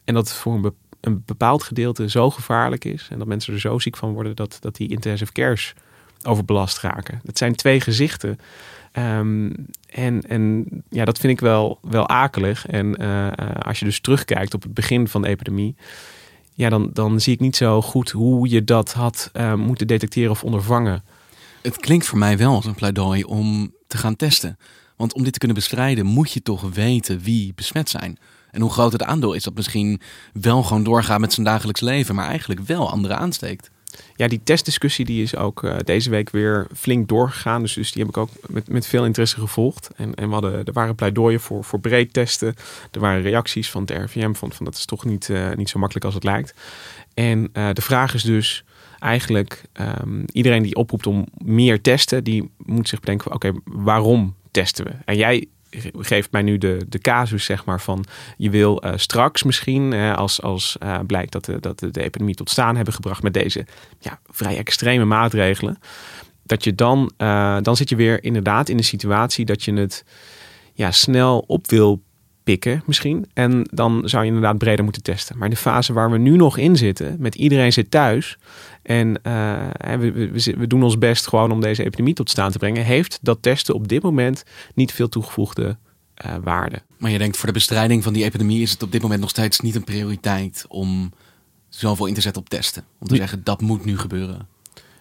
En 0.05 0.13
dat 0.13 0.27
het 0.27 0.37
voor 0.37 0.53
een, 0.53 0.61
be 0.61 0.73
een 1.01 1.23
bepaald 1.25 1.63
gedeelte 1.63 2.09
zo 2.09 2.29
gevaarlijk 2.29 2.85
is. 2.85 3.07
En 3.11 3.17
dat 3.17 3.27
mensen 3.27 3.53
er 3.53 3.59
zo 3.59 3.79
ziek 3.79 3.97
van 3.97 4.13
worden 4.13 4.35
dat, 4.35 4.57
dat 4.59 4.75
die 4.75 4.89
intensive 4.89 5.31
cares 5.31 5.73
overbelast 6.23 6.79
raken. 6.79 7.21
Dat 7.23 7.37
zijn 7.37 7.55
twee 7.55 7.81
gezichten. 7.81 8.39
Um, 8.93 9.55
en, 9.89 10.21
en 10.21 10.65
ja, 10.89 11.05
dat 11.05 11.17
vind 11.17 11.33
ik 11.33 11.39
wel, 11.39 11.79
wel 11.81 12.07
akelig. 12.07 12.67
En 12.67 13.01
uh, 13.01 13.27
als 13.59 13.79
je 13.79 13.85
dus 13.85 13.99
terugkijkt 13.99 14.53
op 14.53 14.63
het 14.63 14.73
begin 14.73 15.07
van 15.07 15.21
de 15.21 15.27
epidemie, 15.27 15.75
ja, 16.53 16.69
dan, 16.69 16.89
dan 16.93 17.19
zie 17.19 17.33
ik 17.33 17.39
niet 17.39 17.55
zo 17.55 17.81
goed 17.81 18.09
hoe 18.09 18.49
je 18.49 18.63
dat 18.63 18.93
had 18.93 19.29
uh, 19.33 19.53
moeten 19.53 19.87
detecteren 19.87 20.31
of 20.31 20.43
ondervangen. 20.43 21.03
Het 21.61 21.77
klinkt 21.77 22.05
voor 22.05 22.17
mij 22.17 22.37
wel 22.37 22.55
als 22.55 22.65
een 22.65 22.75
pleidooi 22.75 23.23
om 23.23 23.73
te 23.87 23.97
gaan 23.97 24.15
testen. 24.15 24.57
Want 24.95 25.13
om 25.13 25.23
dit 25.23 25.33
te 25.33 25.39
kunnen 25.39 25.57
bestrijden, 25.57 26.05
moet 26.05 26.31
je 26.31 26.41
toch 26.41 26.73
weten 26.73 27.19
wie 27.19 27.53
besmet 27.55 27.89
zijn. 27.89 28.17
En 28.51 28.61
hoe 28.61 28.71
groot 28.71 28.91
het 28.91 29.03
aandeel 29.03 29.33
is 29.33 29.43
dat 29.43 29.55
misschien 29.55 30.01
wel 30.33 30.63
gewoon 30.63 30.83
doorgaat 30.83 31.19
met 31.19 31.33
zijn 31.33 31.45
dagelijks 31.45 31.81
leven, 31.81 32.15
maar 32.15 32.27
eigenlijk 32.27 32.61
wel 32.61 32.91
anderen 32.91 33.17
aansteekt. 33.17 33.71
Ja, 34.15 34.27
die 34.27 34.41
testdiscussie 34.43 35.05
die 35.05 35.23
is 35.23 35.35
ook 35.35 35.63
uh, 35.63 35.75
deze 35.83 36.09
week 36.09 36.29
weer 36.29 36.67
flink 36.75 37.07
doorgegaan. 37.07 37.61
Dus, 37.61 37.73
dus 37.73 37.91
die 37.91 38.01
heb 38.01 38.11
ik 38.11 38.17
ook 38.17 38.29
met, 38.47 38.69
met 38.69 38.87
veel 38.87 39.05
interesse 39.05 39.39
gevolgd. 39.39 39.89
En, 39.95 40.15
en 40.15 40.27
we 40.27 40.33
hadden, 40.33 40.63
er 40.63 40.73
waren 40.73 40.95
pleidooien 40.95 41.39
voor, 41.39 41.63
voor 41.63 41.79
breed 41.79 42.13
testen. 42.13 42.55
Er 42.91 42.99
waren 42.99 43.21
reacties 43.21 43.71
van 43.71 43.81
het 43.81 43.91
RVM 43.91 44.33
van, 44.33 44.51
van 44.51 44.65
dat 44.65 44.75
is 44.75 44.85
toch 44.85 45.05
niet, 45.05 45.29
uh, 45.29 45.53
niet 45.53 45.69
zo 45.69 45.79
makkelijk 45.79 46.05
als 46.05 46.13
het 46.13 46.23
lijkt. 46.23 46.53
En 47.13 47.49
uh, 47.53 47.69
de 47.73 47.81
vraag 47.81 48.13
is 48.13 48.23
dus 48.23 48.63
eigenlijk, 48.99 49.63
um, 50.01 50.25
iedereen 50.31 50.63
die 50.63 50.75
oproept 50.75 51.07
om 51.07 51.27
meer 51.37 51.81
testen, 51.81 52.23
die 52.23 52.51
moet 52.57 52.89
zich 52.89 52.99
bedenken, 52.99 53.33
oké, 53.33 53.51
waarom 53.63 54.35
testen 54.51 54.85
we? 54.85 54.91
En 55.05 55.15
jij 55.15 55.47
geeft 55.97 56.31
mij 56.31 56.41
nu 56.41 56.57
de, 56.57 56.85
de 56.87 56.99
casus, 56.99 57.45
zeg 57.45 57.65
maar, 57.65 57.81
van 57.81 58.05
je 58.37 58.49
wil 58.49 58.85
uh, 58.85 58.91
straks 58.95 59.43
misschien, 59.43 59.93
als, 59.93 60.41
als 60.41 60.77
uh, 60.83 60.99
blijkt 61.07 61.31
dat, 61.31 61.45
de, 61.45 61.59
dat 61.59 61.79
de, 61.79 61.91
de 61.91 62.03
epidemie 62.03 62.35
tot 62.35 62.49
staan 62.49 62.75
hebben 62.75 62.93
gebracht 62.93 63.23
met 63.23 63.33
deze 63.33 63.65
ja, 63.99 64.19
vrij 64.29 64.57
extreme 64.57 65.05
maatregelen, 65.05 65.79
dat 66.43 66.63
je 66.63 66.75
dan, 66.75 67.11
dan 67.61 67.75
zit 67.75 67.89
je 67.89 67.95
weer 67.95 68.23
inderdaad 68.23 68.69
in 68.69 68.77
de 68.77 68.83
situatie 68.83 69.45
dat 69.45 69.63
je 69.63 69.73
het 69.73 70.05
ja, 70.73 70.91
snel 70.91 71.43
op 71.47 71.69
wil 71.69 72.01
misschien. 72.85 73.25
En 73.33 73.69
dan 73.73 74.01
zou 74.05 74.23
je 74.23 74.27
inderdaad 74.27 74.57
breder 74.57 74.83
moeten 74.83 75.03
testen. 75.03 75.37
Maar 75.37 75.47
in 75.47 75.53
de 75.53 75.59
fase 75.59 75.93
waar 75.93 76.11
we 76.11 76.17
nu 76.17 76.35
nog 76.35 76.57
in 76.57 76.75
zitten, 76.75 77.15
met 77.19 77.35
iedereen 77.35 77.73
zit 77.73 77.91
thuis. 77.91 78.37
En 78.81 79.07
uh, 79.23 79.67
we, 79.81 80.11
we, 80.11 80.55
we, 80.57 80.67
doen 80.67 80.83
ons 80.83 80.97
best 80.97 81.27
gewoon 81.27 81.51
om 81.51 81.61
deze 81.61 81.83
epidemie 81.83 82.13
tot 82.13 82.29
staan 82.29 82.51
te 82.51 82.57
brengen. 82.57 82.83
Heeft 82.83 83.19
dat 83.21 83.41
testen 83.41 83.75
op 83.75 83.87
dit 83.87 84.03
moment 84.03 84.43
niet 84.73 84.91
veel 84.91 85.09
toegevoegde 85.09 85.77
uh, 86.25 86.35
waarde. 86.43 86.81
Maar 86.97 87.11
je 87.11 87.17
denkt 87.17 87.37
voor 87.37 87.47
de 87.47 87.53
bestrijding 87.53 88.03
van 88.03 88.13
die 88.13 88.23
epidemie 88.23 88.61
is 88.61 88.71
het 88.71 88.83
op 88.83 88.91
dit 88.91 89.01
moment 89.01 89.21
nog 89.21 89.29
steeds 89.29 89.59
niet 89.59 89.75
een 89.75 89.83
prioriteit 89.83 90.65
om 90.67 91.11
zoveel 91.69 92.05
in 92.05 92.13
te 92.13 92.21
zetten 92.21 92.41
op 92.41 92.49
testen. 92.49 92.83
Om 92.99 93.07
te 93.07 93.15
zeggen 93.15 93.43
dat 93.43 93.61
moet 93.61 93.85
nu 93.85 93.97
gebeuren. 93.97 94.47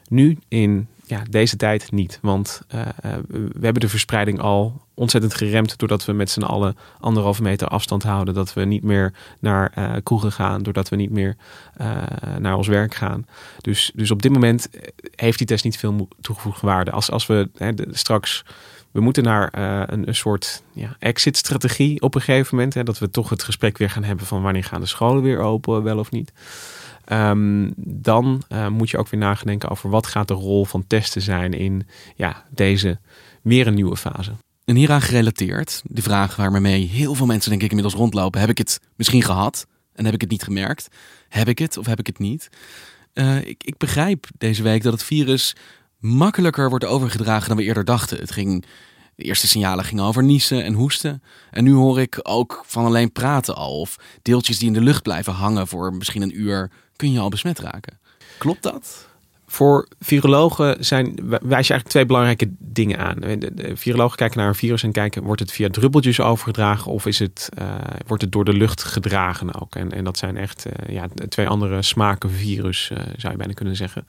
Nu 0.08 0.38
in 0.48 0.88
ja, 1.08 1.22
deze 1.30 1.56
tijd 1.56 1.92
niet. 1.92 2.18
Want 2.22 2.62
uh, 2.74 2.82
we 3.28 3.60
hebben 3.60 3.80
de 3.80 3.88
verspreiding 3.88 4.40
al 4.40 4.82
ontzettend 4.94 5.34
geremd 5.34 5.78
doordat 5.78 6.04
we 6.04 6.12
met 6.12 6.30
z'n 6.30 6.42
allen 6.42 6.76
anderhalve 7.00 7.42
meter 7.42 7.68
afstand 7.68 8.02
houden. 8.02 8.34
Dat 8.34 8.54
we 8.54 8.64
niet 8.64 8.82
meer 8.82 9.12
naar 9.38 9.72
uh, 9.78 9.92
kroegen 10.02 10.32
gaan, 10.32 10.62
doordat 10.62 10.88
we 10.88 10.96
niet 10.96 11.10
meer 11.10 11.36
naar 12.38 12.56
ons 12.56 12.66
werk 12.66 12.94
gaan. 12.94 13.26
Dus, 13.60 13.92
dus 13.94 14.10
op 14.10 14.22
dit 14.22 14.32
moment 14.32 14.68
heeft 15.14 15.38
die 15.38 15.46
test 15.46 15.64
niet 15.64 15.78
veel 15.78 16.08
toegevoegde 16.20 16.66
waarde. 16.66 16.90
Als, 16.90 17.10
als 17.10 17.26
we 17.26 17.48
hè, 17.56 17.72
straks. 17.90 18.44
We 18.90 19.00
moeten 19.00 19.22
naar 19.22 19.48
een, 19.92 20.08
een, 20.08 20.14
soort 20.14 20.62
ja, 20.72 20.96
exit-strategie 20.98 22.02
op 22.02 22.14
een 22.14 22.20
gegeven 22.20 22.56
moment. 22.56 22.74
Hè, 22.74 22.82
dat 22.82 22.98
we 22.98 23.10
toch 23.10 23.28
het 23.28 23.42
gesprek 23.42 23.78
weer 23.78 23.90
gaan 23.90 24.04
hebben 24.04 24.26
van 24.26 24.42
wanneer 24.42 24.64
gaan 24.64 24.80
de 24.80 24.86
scholen 24.86 25.22
weer 25.22 25.38
open, 25.38 25.82
wel 25.82 25.98
of 25.98 26.10
niet. 26.10 26.32
Um, 27.12 27.72
dan 27.76 28.42
uh, 28.48 28.68
moet 28.68 28.90
je 28.90 28.98
ook 28.98 29.08
weer 29.08 29.20
nadenken 29.20 29.68
over 29.68 29.90
wat 29.90 30.06
gaat 30.06 30.28
de 30.28 30.34
rol 30.34 30.64
van 30.64 30.86
testen 30.86 31.22
zijn 31.22 31.52
in 31.52 31.86
ja, 32.16 32.44
deze 32.50 32.98
weer 33.42 33.66
een 33.66 33.74
nieuwe 33.74 33.96
fase. 33.96 34.32
En 34.64 34.76
hieraan 34.76 35.00
gerelateerd, 35.00 35.82
de 35.84 36.02
vraag 36.02 36.36
waarmee 36.36 36.86
heel 36.86 37.14
veel 37.14 37.26
mensen 37.26 37.50
denk 37.50 37.62
ik 37.62 37.68
inmiddels 37.68 37.96
rondlopen. 37.96 38.40
Heb 38.40 38.50
ik 38.50 38.58
het 38.58 38.80
misschien 38.96 39.22
gehad 39.22 39.66
en 39.92 40.04
heb 40.04 40.14
ik 40.14 40.20
het 40.20 40.30
niet 40.30 40.42
gemerkt? 40.42 40.88
Heb 41.28 41.48
ik 41.48 41.58
het 41.58 41.76
of 41.76 41.86
heb 41.86 41.98
ik 41.98 42.06
het 42.06 42.18
niet? 42.18 42.48
Uh, 43.14 43.36
ik, 43.36 43.62
ik 43.64 43.76
begrijp 43.76 44.26
deze 44.38 44.62
week 44.62 44.82
dat 44.82 44.92
het 44.92 45.02
virus 45.02 45.56
makkelijker 45.98 46.68
wordt 46.68 46.84
overgedragen 46.84 47.48
dan 47.48 47.56
we 47.56 47.62
eerder 47.62 47.84
dachten. 47.84 48.18
Het 48.18 48.30
ging 48.30 48.64
de 49.18 49.25
eerste 49.25 49.48
signalen 49.48 49.84
gingen 49.84 50.04
over 50.04 50.22
niezen 50.22 50.64
en 50.64 50.72
hoesten. 50.72 51.22
En 51.50 51.64
nu 51.64 51.72
hoor 51.72 52.00
ik 52.00 52.20
ook 52.22 52.62
van 52.66 52.84
alleen 52.84 53.12
praten 53.12 53.56
al. 53.56 53.80
Of 53.80 53.96
deeltjes 54.22 54.58
die 54.58 54.66
in 54.66 54.72
de 54.72 54.80
lucht 54.80 55.02
blijven 55.02 55.32
hangen 55.32 55.66
voor 55.66 55.94
misschien 55.94 56.22
een 56.22 56.40
uur. 56.40 56.70
Kun 56.96 57.12
je 57.12 57.18
al 57.20 57.28
besmet 57.28 57.58
raken. 57.58 57.98
Klopt 58.38 58.62
dat? 58.62 59.08
Voor 59.50 59.88
virologen 60.00 60.84
zijn, 60.84 61.14
wijs 61.28 61.40
je 61.40 61.48
eigenlijk 61.50 61.88
twee 61.88 62.06
belangrijke 62.06 62.50
dingen 62.58 62.98
aan. 62.98 63.16
Virologen 63.74 64.16
kijken 64.16 64.38
naar 64.38 64.48
een 64.48 64.54
virus 64.54 64.82
en 64.82 64.92
kijken, 64.92 65.22
wordt 65.22 65.40
het 65.40 65.52
via 65.52 65.68
druppeltjes 65.70 66.20
overgedragen 66.20 66.92
of 66.92 67.06
is 67.06 67.18
het, 67.18 67.48
uh, 67.58 67.74
wordt 68.06 68.22
het 68.22 68.32
door 68.32 68.44
de 68.44 68.52
lucht 68.52 68.84
gedragen 68.84 69.60
ook? 69.60 69.74
En, 69.74 69.92
en 69.92 70.04
dat 70.04 70.18
zijn 70.18 70.36
echt 70.36 70.66
uh, 70.66 70.94
ja, 70.94 71.08
twee 71.28 71.48
andere 71.48 71.82
smaken 71.82 72.30
virus, 72.30 72.90
uh, 72.92 72.98
zou 73.16 73.32
je 73.32 73.38
bijna 73.38 73.52
kunnen 73.52 73.76
zeggen 73.76 74.06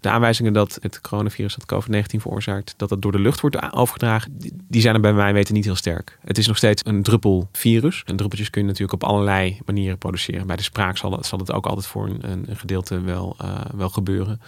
de 0.00 0.08
aanwijzingen 0.08 0.52
dat 0.52 0.78
het 0.80 1.00
coronavirus 1.00 1.54
dat 1.54 1.84
COVID-19 1.84 2.20
veroorzaakt, 2.20 2.74
dat 2.76 2.90
het 2.90 3.02
door 3.02 3.12
de 3.12 3.18
lucht 3.18 3.40
wordt 3.40 3.72
overgedragen, 3.72 4.38
die 4.68 4.80
zijn 4.80 4.94
er 4.94 5.00
bij 5.00 5.12
mij 5.12 5.32
weten 5.32 5.54
niet 5.54 5.64
heel 5.64 5.74
sterk. 5.74 6.18
Het 6.24 6.38
is 6.38 6.46
nog 6.46 6.56
steeds 6.56 6.82
een 6.84 7.02
druppelvirus. 7.02 8.02
En 8.04 8.16
druppeltjes 8.16 8.50
kun 8.50 8.60
je 8.60 8.66
natuurlijk 8.66 9.02
op 9.02 9.08
allerlei 9.08 9.58
manieren 9.64 9.98
produceren. 9.98 10.46
Bij 10.46 10.56
de 10.56 10.62
spraak 10.62 10.96
zal 10.96 11.12
het, 11.12 11.26
zal 11.26 11.38
het 11.38 11.52
ook 11.52 11.66
altijd 11.66 11.86
voor 11.86 12.06
een, 12.06 12.48
een 12.48 12.56
gedeelte 12.56 13.00
wel, 13.00 13.36
wel 13.74 13.88
gebeuren. 13.88 14.40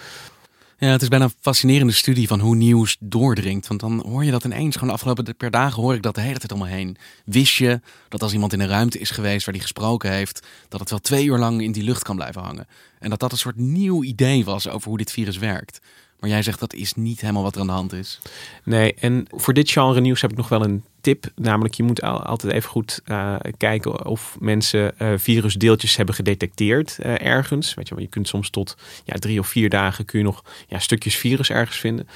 Ja, 0.81 0.89
het 0.89 1.03
is 1.03 1.09
bijna 1.09 1.25
een 1.25 1.33
fascinerende 1.41 1.93
studie 1.93 2.29
van 2.29 2.41
hoe 2.41 2.57
nieuws 2.57 2.97
doordringt. 3.01 3.67
Want 3.67 3.81
dan 3.81 4.03
hoor 4.07 4.25
je 4.25 4.31
dat 4.31 4.45
ineens. 4.45 4.75
Gewoon 4.75 4.89
de 4.89 4.95
afgelopen 4.95 5.37
per 5.37 5.51
dagen 5.51 5.83
hoor 5.83 5.95
ik 5.95 6.03
dat 6.03 6.15
de 6.15 6.21
hele 6.21 6.39
tijd 6.39 6.51
allemaal 6.51 6.71
heen. 6.71 6.97
Wist 7.25 7.55
je 7.55 7.81
dat 8.09 8.23
als 8.23 8.33
iemand 8.33 8.53
in 8.53 8.61
een 8.61 8.69
ruimte 8.69 8.99
is 8.99 9.11
geweest 9.11 9.45
waar 9.45 9.55
die 9.55 9.63
gesproken 9.63 10.11
heeft, 10.11 10.47
dat 10.69 10.81
het 10.81 10.91
wel 10.91 10.99
twee 10.99 11.25
uur 11.25 11.39
lang 11.39 11.63
in 11.63 11.73
die 11.73 11.83
lucht 11.83 12.03
kan 12.03 12.17
blijven 12.17 12.43
hangen? 12.43 12.67
En 12.99 13.11
dat 13.11 13.21
dat 13.21 13.33
een 13.33 13.39
soort 13.39 13.57
nieuw 13.57 14.05
idee 14.05 14.45
was 14.45 14.69
over 14.69 14.89
hoe 14.89 14.99
dit 14.99 15.13
virus 15.13 15.39
werkt. 15.39 15.81
Maar 16.21 16.31
jij 16.31 16.43
zegt 16.43 16.61
dat 16.61 16.75
is 16.75 16.95
niet 16.95 17.21
helemaal 17.21 17.43
wat 17.43 17.55
er 17.55 17.61
aan 17.61 17.67
de 17.67 17.73
hand 17.73 17.93
is. 17.93 18.21
Nee, 18.65 18.95
en 18.95 19.27
voor 19.31 19.55
dit 19.55 19.71
genre 19.71 20.01
nieuws 20.01 20.21
heb 20.21 20.31
ik 20.31 20.37
nog 20.37 20.49
wel 20.49 20.65
een 20.65 20.85
tip. 21.01 21.27
Namelijk, 21.35 21.75
je 21.75 21.83
moet 21.83 22.03
altijd 22.03 22.53
even 22.53 22.71
goed 22.71 23.01
uh, 23.07 23.37
kijken 23.57 24.07
of 24.07 24.37
mensen 24.41 24.95
uh, 24.99 25.13
virusdeeltjes 25.17 25.97
hebben 25.97 26.15
gedetecteerd 26.15 26.99
uh, 27.01 27.25
ergens. 27.27 27.75
Weet 27.75 27.89
je, 27.89 27.95
je 27.99 28.07
kunt 28.07 28.29
soms 28.29 28.51
tot 28.51 28.77
ja, 29.05 29.15
drie 29.15 29.39
of 29.39 29.47
vier 29.47 29.69
dagen 29.69 30.05
kun 30.05 30.19
je 30.19 30.25
nog 30.25 30.45
ja, 30.69 30.79
stukjes 30.79 31.17
virus 31.17 31.51
ergens 31.51 31.79
vinden. 31.79 32.09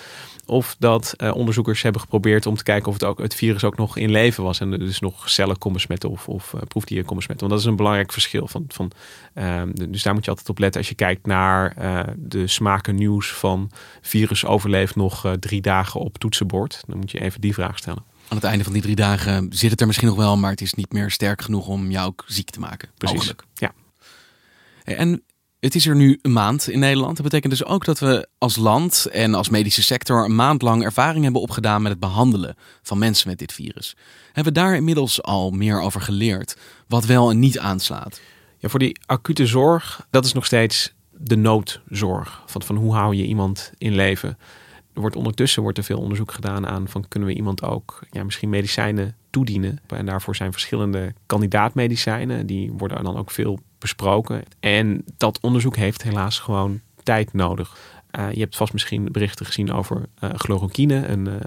Of 0.46 0.76
dat 0.78 1.16
onderzoekers 1.32 1.82
hebben 1.82 2.00
geprobeerd 2.00 2.46
om 2.46 2.56
te 2.56 2.62
kijken 2.62 2.88
of 2.88 2.94
het, 2.94 3.04
ook, 3.04 3.18
het 3.18 3.34
virus 3.34 3.64
ook 3.64 3.76
nog 3.76 3.96
in 3.96 4.10
leven 4.10 4.44
was. 4.44 4.60
En 4.60 4.70
dus 4.70 5.00
nog 5.00 5.30
cellen 5.30 5.58
kon 5.58 5.72
besmetten 5.72 6.10
of, 6.10 6.28
of 6.28 6.54
proefdieren 6.68 7.06
kon 7.06 7.16
besmetten. 7.16 7.48
Want 7.48 7.58
dat 7.58 7.68
is 7.68 7.70
een 7.70 7.78
belangrijk 7.78 8.12
verschil. 8.12 8.48
Van, 8.48 8.64
van, 8.68 8.90
ehm, 9.34 9.70
dus 9.88 10.02
daar 10.02 10.14
moet 10.14 10.24
je 10.24 10.30
altijd 10.30 10.48
op 10.48 10.58
letten 10.58 10.80
als 10.80 10.88
je 10.88 10.94
kijkt 10.94 11.26
naar 11.26 11.74
de 12.16 12.46
smaken 12.46 12.94
nieuws 12.94 13.32
van 13.32 13.70
virus 14.00 14.44
overleeft 14.44 14.96
nog 14.96 15.34
drie 15.40 15.60
dagen 15.60 16.00
op 16.00 16.18
toetsenbord. 16.18 16.82
Dan 16.86 16.98
moet 16.98 17.10
je 17.10 17.20
even 17.20 17.40
die 17.40 17.54
vraag 17.54 17.78
stellen 17.78 18.13
aan 18.28 18.36
het 18.36 18.44
einde 18.44 18.64
van 18.64 18.72
die 18.72 18.82
drie 18.82 18.96
dagen 18.96 19.46
zit 19.50 19.70
het 19.70 19.80
er 19.80 19.86
misschien 19.86 20.08
nog 20.08 20.16
wel, 20.16 20.36
maar 20.36 20.50
het 20.50 20.60
is 20.60 20.74
niet 20.74 20.92
meer 20.92 21.10
sterk 21.10 21.42
genoeg 21.42 21.66
om 21.66 21.90
jou 21.90 22.06
ook 22.06 22.24
ziek 22.26 22.50
te 22.50 22.60
maken. 22.60 22.88
Precies. 22.96 23.16
Mogelijk. 23.16 23.44
Ja. 23.54 23.72
En 24.84 25.22
het 25.60 25.74
is 25.74 25.86
er 25.86 25.96
nu 25.96 26.18
een 26.22 26.32
maand 26.32 26.68
in 26.68 26.78
Nederland. 26.78 27.16
Dat 27.16 27.24
betekent 27.24 27.52
dus 27.52 27.64
ook 27.64 27.84
dat 27.84 27.98
we 27.98 28.28
als 28.38 28.56
land 28.56 29.06
en 29.12 29.34
als 29.34 29.48
medische 29.48 29.82
sector 29.82 30.24
een 30.24 30.34
maand 30.34 30.62
lang 30.62 30.82
ervaring 30.82 31.24
hebben 31.24 31.42
opgedaan 31.42 31.82
met 31.82 31.90
het 31.90 32.00
behandelen 32.00 32.56
van 32.82 32.98
mensen 32.98 33.28
met 33.28 33.38
dit 33.38 33.52
virus. 33.52 33.96
Hebben 34.32 34.52
we 34.52 34.60
daar 34.60 34.76
inmiddels 34.76 35.22
al 35.22 35.50
meer 35.50 35.80
over 35.80 36.00
geleerd, 36.00 36.56
wat 36.88 37.04
wel 37.04 37.30
en 37.30 37.38
niet 37.38 37.58
aanslaat? 37.58 38.20
Ja, 38.58 38.68
voor 38.68 38.78
die 38.78 38.98
acute 39.06 39.46
zorg, 39.46 40.06
dat 40.10 40.24
is 40.24 40.32
nog 40.32 40.46
steeds 40.46 40.92
de 41.10 41.36
noodzorg. 41.36 42.42
Van, 42.46 42.62
van 42.62 42.76
hoe 42.76 42.94
hou 42.94 43.14
je 43.14 43.26
iemand 43.26 43.72
in 43.78 43.94
leven? 43.94 44.38
Er 44.94 45.00
wordt 45.00 45.16
ondertussen 45.16 45.62
wordt 45.62 45.78
er 45.78 45.84
veel 45.84 45.98
onderzoek 45.98 46.32
gedaan 46.32 46.66
aan 46.66 46.88
van 46.88 47.08
kunnen 47.08 47.28
we 47.28 47.34
iemand 47.34 47.62
ook 47.62 48.00
ja, 48.10 48.24
misschien 48.24 48.48
medicijnen 48.48 49.16
toedienen. 49.30 49.78
En 49.86 50.06
daarvoor 50.06 50.36
zijn 50.36 50.52
verschillende 50.52 51.14
kandidaatmedicijnen. 51.26 52.46
Die 52.46 52.72
worden 52.72 53.04
dan 53.04 53.16
ook 53.16 53.30
veel 53.30 53.58
besproken. 53.78 54.42
En 54.60 55.04
dat 55.16 55.40
onderzoek 55.40 55.76
heeft 55.76 56.02
helaas 56.02 56.38
gewoon 56.38 56.80
tijd 57.02 57.32
nodig. 57.32 57.76
Uh, 58.18 58.32
je 58.32 58.40
hebt 58.40 58.56
vast 58.56 58.72
misschien 58.72 59.08
berichten 59.12 59.46
gezien 59.46 59.72
over 59.72 60.02
uh, 60.20 60.30
chloroquine, 60.34 61.06
een 61.06 61.26
uh, 61.26 61.40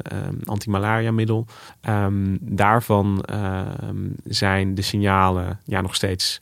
antimalaria 0.44 1.12
middel. 1.12 1.46
Um, 1.89 2.38
daarvan 2.42 3.22
ehm, 3.22 4.10
zijn 4.24 4.75
de 4.75 4.82
signalen 4.82 5.60
ja, 5.66 5.82
nog 5.82 5.96
steeds 5.96 6.39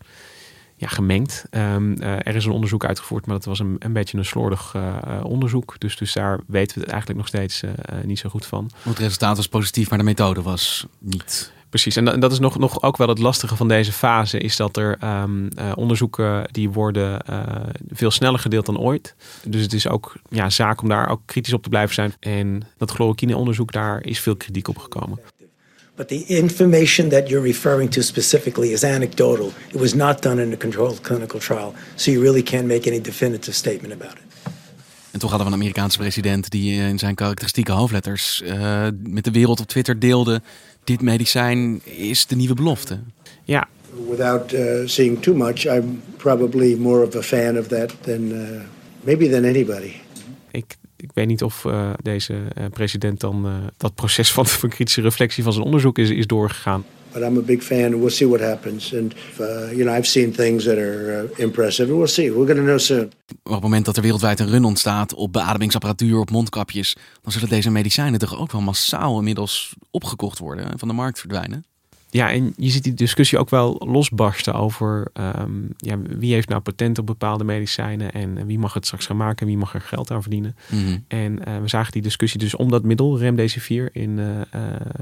ja, 0.76 0.88
gemengd. 0.88 1.46
Um, 1.52 2.02
uh, 2.02 2.12
er 2.12 2.36
is 2.36 2.46
een 2.46 2.52
onderzoek 2.52 2.86
uitgevoerd, 2.86 3.26
maar 3.26 3.36
dat 3.36 3.46
was 3.46 3.60
een, 3.60 3.76
een 3.80 3.94
beetje 3.94 4.18
een 4.18 4.26
slordig 4.26 4.74
uh, 4.76 4.96
onderzoek. 5.24 5.76
Dus, 5.78 5.98
dus 5.98 6.14
daar 6.14 6.40
weten 6.48 6.76
we 6.76 6.82
het 6.82 6.92
eigenlijk 6.92 7.20
nog 7.20 7.28
steeds 7.28 7.64
uh, 7.64 7.72
niet 8.04 8.20
zo 8.20 8.30
goed 8.30 8.46
van. 8.46 8.72
Het 8.82 9.00
resultaat 9.00 9.38
was 9.38 9.48
positief, 9.48 9.90
maar 9.90 9.98
de 9.98 10.06
methode 10.06 10.42
was 10.42 10.86
niet. 11.00 11.54
Precies, 11.70 11.96
en 11.96 12.20
dat 12.20 12.32
is 12.32 12.40
nog, 12.40 12.58
nog 12.58 12.82
ook 12.82 12.98
wel 12.98 13.08
het 13.08 13.20
lastige 13.20 13.56
van 13.56 13.68
deze 13.68 13.92
fase, 13.92 14.38
is 14.38 14.56
dat 14.56 14.78
er 14.78 14.98
um, 15.04 15.50
onderzoeken 15.74 16.48
die 16.52 16.70
worden 16.70 17.22
veel 17.90 18.12
sneller 18.12 18.40
gedeeld 18.40 18.66
dan 18.66 18.80
ooit. 18.80 19.16
Dus 19.44 19.62
het 19.62 19.74
is 19.74 19.88
ook 19.88 20.16
ja, 20.30 20.50
zaak 20.50 20.82
om 20.82 20.90
daar 20.90 21.10
ook 21.10 21.22
kritisch 21.26 21.54
op 21.54 21.64
te 21.64 21.70
blijven 21.70 21.96
zijn. 21.96 22.14
En 22.20 22.64
dat 22.78 22.92
chloroquine 22.92 23.38
onderzoek, 23.38 23.72
daar 23.72 24.04
is 24.04 24.20
veel 24.20 24.36
kritiek 24.36 24.68
op 24.68 24.78
gekomen. 24.78 25.20
But 25.96 26.08
the 26.08 26.26
information 26.28 27.10
that 27.10 27.30
you're 27.30 27.44
referring 27.44 27.90
to 27.90 28.02
specifically 28.02 28.72
is 28.72 28.84
anecdotal. 28.84 29.52
It 29.70 29.80
was 29.80 29.94
not 29.94 30.22
done 30.22 30.42
in 30.42 30.54
a 30.54 30.58
controlled 30.58 31.02
clinical 31.02 31.40
trial. 31.40 31.74
So 31.96 32.12
you 32.12 32.22
really 32.22 32.44
can't 32.44 32.66
make 32.66 32.88
any 32.88 33.02
definitive 33.02 33.56
statement 33.56 33.94
about 33.94 34.12
it. 34.12 34.24
En 35.12 35.22
toch 35.22 35.30
hadden 35.30 35.48
we 35.48 35.54
een 35.54 35.60
Amerikaanse 35.60 35.98
president 35.98 36.50
die 36.50 36.82
in 36.82 37.00
zijn 37.00 37.16
karakteristieke 37.16 37.72
hoofdletters 37.72 38.42
uh, 38.46 38.88
met 39.04 39.24
de 39.24 39.32
wereld 39.32 39.60
op 39.60 39.68
Twitter 39.68 40.00
deelde: 40.00 40.42
dit 40.84 41.02
medicijn 41.02 41.82
is 41.84 42.26
de 42.26 42.36
nieuwe 42.36 42.54
belofte. 42.54 43.00
Ja. 43.44 43.68
Without 44.10 44.54
uh, 44.54 44.88
seeing 44.88 45.22
too 45.22 45.36
much, 45.36 45.66
I'm 45.66 46.04
probably 46.18 46.76
more 46.76 47.06
of 47.06 47.16
a 47.16 47.22
fan 47.22 47.58
of 47.58 47.68
that 47.68 47.94
than 48.02 48.22
uh, 48.22 48.62
maybe 49.02 49.30
than 49.30 49.46
anybody. 49.46 49.92
Ik 50.52 50.76
ik 50.98 51.12
weet 51.14 51.28
niet 51.28 51.44
of 51.44 51.64
uh, 51.64 51.90
deze 52.02 52.34
uh, 52.34 52.66
president 52.72 53.20
dan 53.20 53.46
uh, 53.46 53.54
dat 53.78 53.96
proces 53.96 54.32
van, 54.32 54.46
van 54.46 54.70
kritische 54.70 55.02
reflectie 55.02 55.44
van 55.44 55.54
zijn 55.54 55.66
onderzoek 55.66 55.98
is, 55.98 56.10
is 56.10 56.28
doorgegaan. 56.28 56.84
But 57.14 57.24
I'm 57.24 57.38
a 57.38 57.42
big 57.42 57.64
fan. 57.64 58.00
We'll 58.00 58.10
see 58.10 58.28
what 58.28 58.42
happens. 58.42 58.94
And 58.96 59.14
you 59.38 59.84
know, 59.84 59.96
I've 59.98 60.08
seen 60.08 60.32
things 60.32 60.64
that 60.64 60.78
are 60.78 61.30
impressive. 61.36 61.88
We'll 61.88 62.08
see. 62.08 62.32
We're 62.32 62.46
going 62.46 62.58
to 62.58 62.64
know 62.64 62.80
soon. 62.80 63.12
Op 63.44 63.52
het 63.52 63.62
moment 63.62 63.86
dat 63.86 63.96
er 63.96 64.02
wereldwijd 64.02 64.40
een 64.40 64.50
run 64.50 64.64
ontstaat 64.64 65.14
op 65.14 65.34
beademingsapparatuur, 65.34 66.20
op 66.20 66.32
mondkapjes, 66.32 66.96
dan 67.22 67.32
zullen 67.32 67.50
deze 67.50 67.72
medicijnen 67.72 68.20
toch 68.20 68.40
ook 68.40 68.52
wel 68.52 68.62
massaal 68.62 69.18
inmiddels 69.18 69.76
opgekocht 69.92 70.40
worden 70.40 70.72
en 70.72 70.80
van 70.80 70.88
de 70.88 70.94
markt 70.94 71.20
verdwijnen. 71.20 71.66
Ja, 72.16 72.32
en 72.32 72.54
je 72.58 72.70
ziet 72.70 72.84
die 72.84 72.94
discussie 72.94 73.38
ook 73.38 73.50
wel 73.50 73.82
losbarsten 73.86 74.54
over 74.54 75.08
um, 75.40 75.68
ja, 75.78 75.98
wie 76.00 76.34
heeft 76.34 76.50
nou 76.50 76.62
patent 76.62 76.98
op 76.98 77.06
bepaalde 77.06 77.44
medicijnen 77.44 78.12
en 78.12 78.46
wie 78.46 78.60
mag 78.60 78.74
het 78.74 78.86
straks 78.86 79.06
gaan 79.06 79.18
maken, 79.18 79.48
wie 79.48 79.58
mag 79.58 79.74
er 79.74 79.82
geld 79.82 80.12
aan 80.12 80.22
verdienen. 80.22 80.56
Mm 80.70 80.86
-hmm. 80.86 81.04
En 81.08 81.40
uh, 81.48 81.58
we 81.62 81.68
zagen 81.68 81.92
die 81.92 82.02
discussie 82.02 82.40
dus 82.40 82.56
om 82.56 82.70
dat 82.70 82.84
middel, 82.84 83.20
Remdesivir, 83.20 83.90
in, 83.92 84.18
uh, 84.18 84.26
uh, 84.28 84.42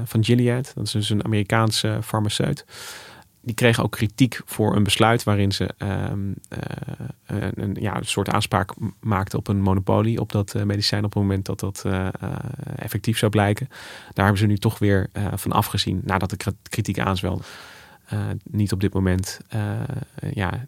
van 0.04 0.24
Gilead. 0.24 0.72
Dat 0.74 0.84
is 0.84 0.90
dus 0.90 1.10
een 1.10 1.24
Amerikaanse 1.24 1.98
farmaceut. 2.02 2.64
Die 3.44 3.54
kregen 3.54 3.84
ook 3.84 3.90
kritiek 3.90 4.40
voor 4.44 4.76
een 4.76 4.82
besluit 4.82 5.24
waarin 5.24 5.52
ze 5.52 5.74
ehm, 5.78 6.32
een, 7.26 7.52
een, 7.54 7.76
ja, 7.80 7.96
een 7.96 8.06
soort 8.06 8.28
aanspraak 8.28 8.70
maakten 9.00 9.38
op 9.38 9.48
een 9.48 9.60
monopolie 9.60 10.20
op 10.20 10.32
dat 10.32 10.54
medicijn 10.64 11.04
op 11.04 11.14
het 11.14 11.22
moment 11.22 11.46
dat 11.46 11.60
dat 11.60 11.84
effectief 12.76 13.18
zou 13.18 13.30
blijken. 13.30 13.68
Daar 14.12 14.24
hebben 14.24 14.42
ze 14.42 14.46
nu 14.46 14.56
toch 14.56 14.78
weer 14.78 15.10
van 15.34 15.52
afgezien 15.52 16.00
nadat 16.04 16.30
de 16.30 16.54
kritiek 16.68 16.98
aanzwelde. 16.98 17.42
niet 18.50 18.72
op 18.72 18.80
dit 18.80 18.92
moment 18.92 19.40
ja, 20.32 20.66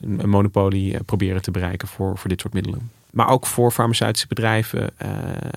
een 0.00 0.28
monopolie 0.28 1.04
proberen 1.04 1.42
te 1.42 1.50
bereiken 1.50 1.88
voor, 1.88 2.18
voor 2.18 2.28
dit 2.28 2.40
soort 2.40 2.54
middelen. 2.54 2.90
Maar 3.10 3.28
ook 3.28 3.46
voor 3.46 3.70
farmaceutische 3.70 4.26
bedrijven 4.26 4.90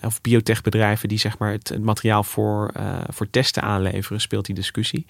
of 0.04 0.22
biotechbedrijven 0.22 1.10
die 1.10 1.20
zeg 1.20 1.38
maar 1.38 1.52
het, 1.52 1.78
materiaal 1.82 2.24
voor, 2.24 2.72
voor 3.10 3.30
testen 3.30 3.64
aanleveren, 3.64 4.22
speelt 4.22 4.46
die 4.46 4.56
discussie. 4.56 5.06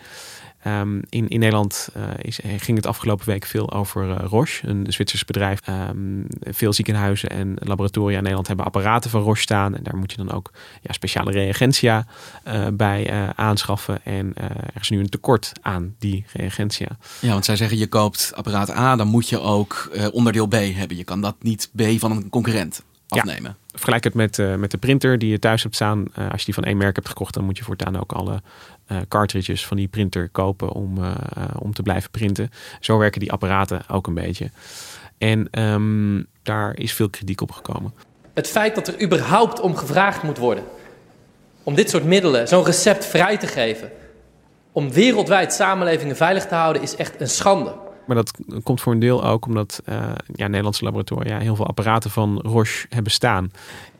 Um, 0.67 1.01
in, 1.09 1.27
in 1.27 1.39
Nederland 1.39 1.89
uh, 1.97 2.03
is, 2.17 2.39
ging 2.57 2.77
het 2.77 2.85
afgelopen 2.85 3.25
week 3.25 3.45
veel 3.45 3.71
over 3.71 4.17
Roche, 4.23 4.67
een 4.67 4.85
Zwitsers 4.89 5.25
bedrijf. 5.25 5.59
Um, 5.69 6.25
veel 6.39 6.73
ziekenhuizen 6.73 7.29
en 7.29 7.55
laboratoria 7.59 8.15
in 8.15 8.21
Nederland 8.21 8.47
hebben 8.47 8.65
apparaten 8.65 9.09
van 9.09 9.21
Roche 9.21 9.41
staan. 9.41 9.75
En 9.75 9.83
daar 9.83 9.97
moet 9.97 10.11
je 10.11 10.17
dan 10.17 10.31
ook 10.31 10.51
ja, 10.81 10.93
speciale 10.93 11.31
reagentia 11.31 12.05
bij 12.73 13.33
aanschaffen. 13.35 14.05
En 14.05 14.31
er 14.73 14.81
is 14.81 14.89
nu 14.89 14.99
een 14.99 15.09
tekort 15.09 15.51
aan 15.61 15.95
die 15.99 16.25
reagentia. 16.33 16.97
Ja, 17.19 17.31
want 17.31 17.45
zij 17.45 17.55
zeggen 17.55 17.77
je 17.77 17.87
koopt 17.87 18.31
apparaat 18.35 18.71
A, 18.71 18.95
dan 18.95 19.07
moet 19.07 19.29
je 19.29 19.39
ook 19.39 19.91
onderdeel 20.11 20.47
B 20.47 20.53
hebben. 20.53 20.97
Je 20.97 21.03
kan 21.03 21.21
dat 21.21 21.35
niet 21.39 21.69
B 21.75 21.81
van 21.97 22.11
een 22.11 22.29
concurrent 22.29 22.83
afnemen. 23.07 23.57
Ja, 23.59 23.69
vergelijk 23.71 24.03
het 24.03 24.13
met, 24.13 24.37
uh, 24.37 24.55
met 24.55 24.71
de 24.71 24.77
printer 24.77 25.17
die 25.17 25.29
je 25.29 25.39
thuis 25.39 25.63
hebt 25.63 25.75
staan. 25.75 25.99
Uh, 25.99 26.31
als 26.31 26.39
je 26.39 26.45
die 26.45 26.53
van 26.53 26.63
één 26.63 26.77
merk 26.77 26.95
hebt 26.95 27.07
gekocht, 27.07 27.33
dan 27.33 27.43
moet 27.43 27.57
je 27.57 27.63
voortaan 27.63 27.99
ook 27.99 28.11
alle 28.11 28.41
uh, 28.91 28.97
cartridges 29.07 29.65
van 29.65 29.77
die 29.77 29.87
printer 29.87 30.29
kopen 30.29 30.71
om, 30.71 30.99
om 31.59 31.73
te 31.73 31.81
blijven 31.81 32.11
printen. 32.11 32.49
Zo 32.79 32.97
werken 32.97 33.19
die 33.19 33.31
apparaten 33.31 33.81
ook 33.89 34.07
een 34.07 34.13
beetje. 34.13 34.49
En 35.17 35.61
um, 35.63 36.27
daar 36.43 36.77
is 36.77 36.93
veel 36.93 37.09
kritiek 37.09 37.41
op 37.41 37.51
gekomen. 37.51 37.93
Het 38.33 38.47
feit 38.47 38.75
dat 38.75 38.87
er 38.87 39.01
überhaupt 39.01 39.59
om 39.59 39.75
gevraagd 39.75 40.23
moet 40.23 40.37
worden 40.37 40.63
om 41.67 41.75
dit 41.75 41.89
soort 41.89 42.03
middelen, 42.03 42.47
zo'n 42.47 42.63
recept 42.63 43.05
vrij 43.05 43.37
te 43.37 43.47
geven, 43.47 43.91
om 44.71 44.91
wereldwijd 44.91 45.53
samenlevingen 45.53 46.15
veilig 46.15 46.47
te 46.47 46.55
houden, 46.55 46.81
is 46.81 46.95
echt 46.95 47.21
een 47.21 47.29
schande. 47.29 47.75
Maar 48.07 48.15
dat 48.15 48.31
komt 48.63 48.81
voor 48.81 48.93
een 48.93 48.99
deel 48.99 49.25
ook 49.25 49.45
omdat 49.45 49.81
uh, 49.89 49.95
ja, 50.35 50.47
Nederlandse 50.47 50.83
laboratoria 50.83 51.39
heel 51.39 51.55
veel 51.55 51.67
apparaten 51.67 52.09
van 52.11 52.39
Roche 52.43 52.85
hebben 52.89 53.11
staan. 53.11 53.51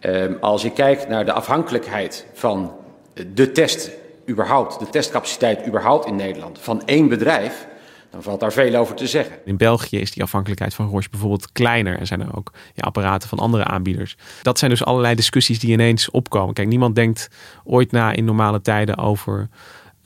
Uh, 0.02 0.26
als 0.42 0.62
je 0.62 0.72
kijkt 0.72 1.08
naar 1.08 1.26
de 1.26 1.32
afhankelijkheid 1.32 2.26
van 2.34 2.72
de 3.34 3.52
test 3.52 3.92
überhaupt, 4.30 4.80
de 4.80 4.90
testcapaciteit 4.90 5.68
überhaupt 5.68 6.06
in 6.06 6.16
Nederland, 6.16 6.60
van 6.60 6.86
één 6.86 7.08
bedrijf, 7.08 7.68
dan 8.10 8.24
valt 8.24 8.40
daar 8.40 8.54
veel 8.54 8.76
over 8.76 8.96
te 8.96 9.08
zeggen. 9.08 9.36
In 9.46 9.58
België 9.58 10.00
is 10.00 10.12
die 10.12 10.24
afhankelijkheid 10.24 10.74
van 10.74 10.88
Roche 10.88 11.10
bijvoorbeeld 11.10 11.52
kleiner 11.52 12.00
en 12.00 12.08
zijn 12.08 12.22
er 12.22 12.36
ook 12.38 12.52
ja, 12.74 12.84
apparaten 12.84 13.30
van 13.30 13.40
andere 13.40 13.64
aanbieders. 13.64 14.18
Dat 14.42 14.60
zijn 14.60 14.72
dus 14.72 14.86
allerlei 14.86 15.16
discussies 15.16 15.60
die 15.60 15.72
ineens 15.72 16.10
opkomen. 16.10 16.54
Kijk, 16.54 16.68
niemand 16.68 16.96
denkt 16.96 17.30
ooit 17.64 17.92
na 17.92 18.12
in 18.12 18.26
normale 18.26 18.62
tijden 18.62 18.98
over 18.98 19.50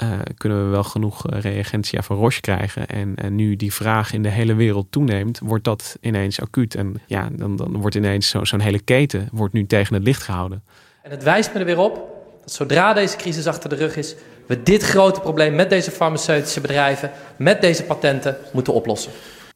uh, 0.03 0.19
kunnen 0.37 0.63
we 0.63 0.69
wel 0.69 0.83
genoeg 0.83 1.27
eh, 1.27 1.41
reagentia 1.41 2.01
van 2.01 2.17
Roche 2.17 2.41
krijgen. 2.41 2.87
En, 2.87 3.15
en, 3.15 3.35
nu 3.35 3.55
die 3.55 3.73
vraag 3.73 4.13
in 4.13 4.23
de 4.23 4.29
hele 4.29 4.53
wereld 4.53 4.87
toeneemt, 4.89 5.39
wordt 5.39 5.63
dat 5.63 5.97
ineens 6.01 6.41
acuut. 6.41 6.75
En 6.75 7.01
ja, 7.07 7.29
dan, 7.31 7.55
dan 7.55 7.77
wordt 7.77 7.95
ineens 7.95 8.29
zo, 8.29 8.45
zo'n 8.45 8.59
hele 8.59 8.79
keten 8.79 9.29
wordt 9.31 9.53
nu 9.53 9.65
tegen 9.65 9.93
het 9.93 10.03
licht 10.03 10.23
gehouden. 10.23 10.63
En 11.01 11.11
het 11.11 11.23
wijst 11.23 11.53
me 11.53 11.59
er 11.59 11.65
weer 11.65 11.79
op 11.79 12.19
dat 12.41 12.53
zodra 12.53 12.93
deze 12.93 13.15
crisis 13.15 13.47
achter 13.47 13.69
de 13.69 13.75
rug 13.75 13.95
is, 13.95 14.15
we 14.47 14.63
dit 14.63 14.83
grote 14.83 15.19
probleem 15.19 15.55
met 15.55 15.69
deze 15.69 15.91
farmaceutische 15.91 16.61
bedrijven, 16.61 17.11
met 17.37 17.61
deze 17.61 17.83
patenten, 17.83 18.37
moeten 18.53 18.73
oplossen. 18.73 19.11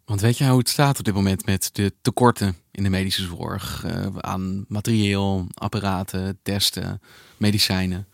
Want 0.05 0.21
weet 0.21 0.37
je 0.37 0.47
hoe 0.47 0.57
het 0.57 0.69
staat 0.69 0.99
op 0.99 1.05
dit 1.05 1.13
moment 1.13 1.45
met 1.45 1.69
de 1.73 1.91
tekorten 2.01 2.55
in 2.71 2.83
de 2.83 2.89
medische 2.89 3.23
zorg? 3.23 3.85
Uh, 3.85 4.07
aan 4.19 4.65
materieel, 4.67 5.47
apparaten, 5.53 6.39
testen, 6.43 7.01
medicijnen? 7.37 8.07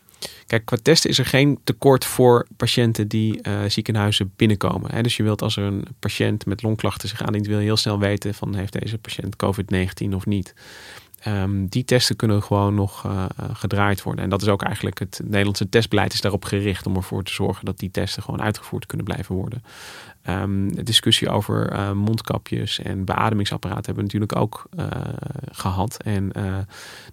Kijk, 0.48 0.66
qua 0.66 0.78
testen 0.82 1.10
is 1.10 1.20
er 1.20 1.26
geen 1.26 1.60
tekort 1.64 2.06
voor 2.06 2.48
patiënten 2.58 3.08
die 3.08 3.40
uh, 3.48 3.62
ziekenhuizen 3.68 4.34
binnenkomen. 4.36 4.92
Hè? 4.92 5.02
Dus 5.02 5.18
je 5.18 5.24
wilt 5.24 5.42
als 5.42 5.58
er 5.58 5.64
een 5.64 5.86
patiënt 6.00 6.46
met 6.46 6.62
longklachten 6.62 7.10
zich 7.10 7.22
aandient, 7.22 7.48
wil 7.48 7.58
je 7.58 7.64
heel 7.64 7.78
snel 7.78 8.00
weten 8.00 8.34
van 8.34 8.56
heeft 8.56 8.80
deze 8.80 8.98
patiënt 8.98 9.36
COVID-19 9.36 10.14
of 10.16 10.26
niet. 10.26 10.54
Um, 11.28 11.68
die 11.68 11.86
testen 11.86 12.16
kunnen 12.16 12.44
gewoon 12.44 12.76
nog 12.76 13.06
uh, 13.06 13.26
gedraaid 13.54 14.04
worden. 14.04 14.24
En 14.24 14.30
dat 14.30 14.42
is 14.42 14.48
ook 14.48 14.64
eigenlijk 14.64 15.00
het 15.00 15.22
Nederlandse 15.24 15.70
testbeleid 15.70 16.14
is 16.14 16.22
daarop 16.22 16.46
gericht 16.46 16.86
om 16.86 16.96
ervoor 16.96 17.24
te 17.24 17.34
zorgen 17.34 17.66
dat 17.66 17.80
die 17.80 17.92
testen 17.92 18.24
gewoon 18.24 18.42
uitgevoerd 18.42 18.86
kunnen 18.86 19.06
blijven 19.06 19.36
worden. 19.36 19.64
De 20.76 20.84
discussie 20.84 21.30
over 21.30 21.74
uh, 21.74 21.92
mondkapjes 21.92 22.80
en 22.80 23.06
beademingsapparaten 23.06 23.86
hebben 23.86 24.06
we 24.06 24.12
natuurlijk 24.12 24.36
ook 24.36 24.70
uh, 24.80 24.86
gehad. 25.52 25.98
En 26.04 26.32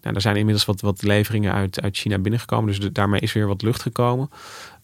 nou, 0.02 0.14
er 0.14 0.20
zijn 0.20 0.36
inmiddels 0.36 0.64
wat, 0.64 0.80
wat 0.80 1.02
leveringen 1.02 1.52
uit, 1.52 1.80
uit 1.80 1.96
China 1.96 2.18
binnengekomen. 2.18 2.66
Dus 2.66 2.90
daarmee 2.92 3.20
is 3.20 3.32
weer 3.32 3.46
wat 3.46 3.62
lucht 3.62 3.82
gekomen. 3.82 4.30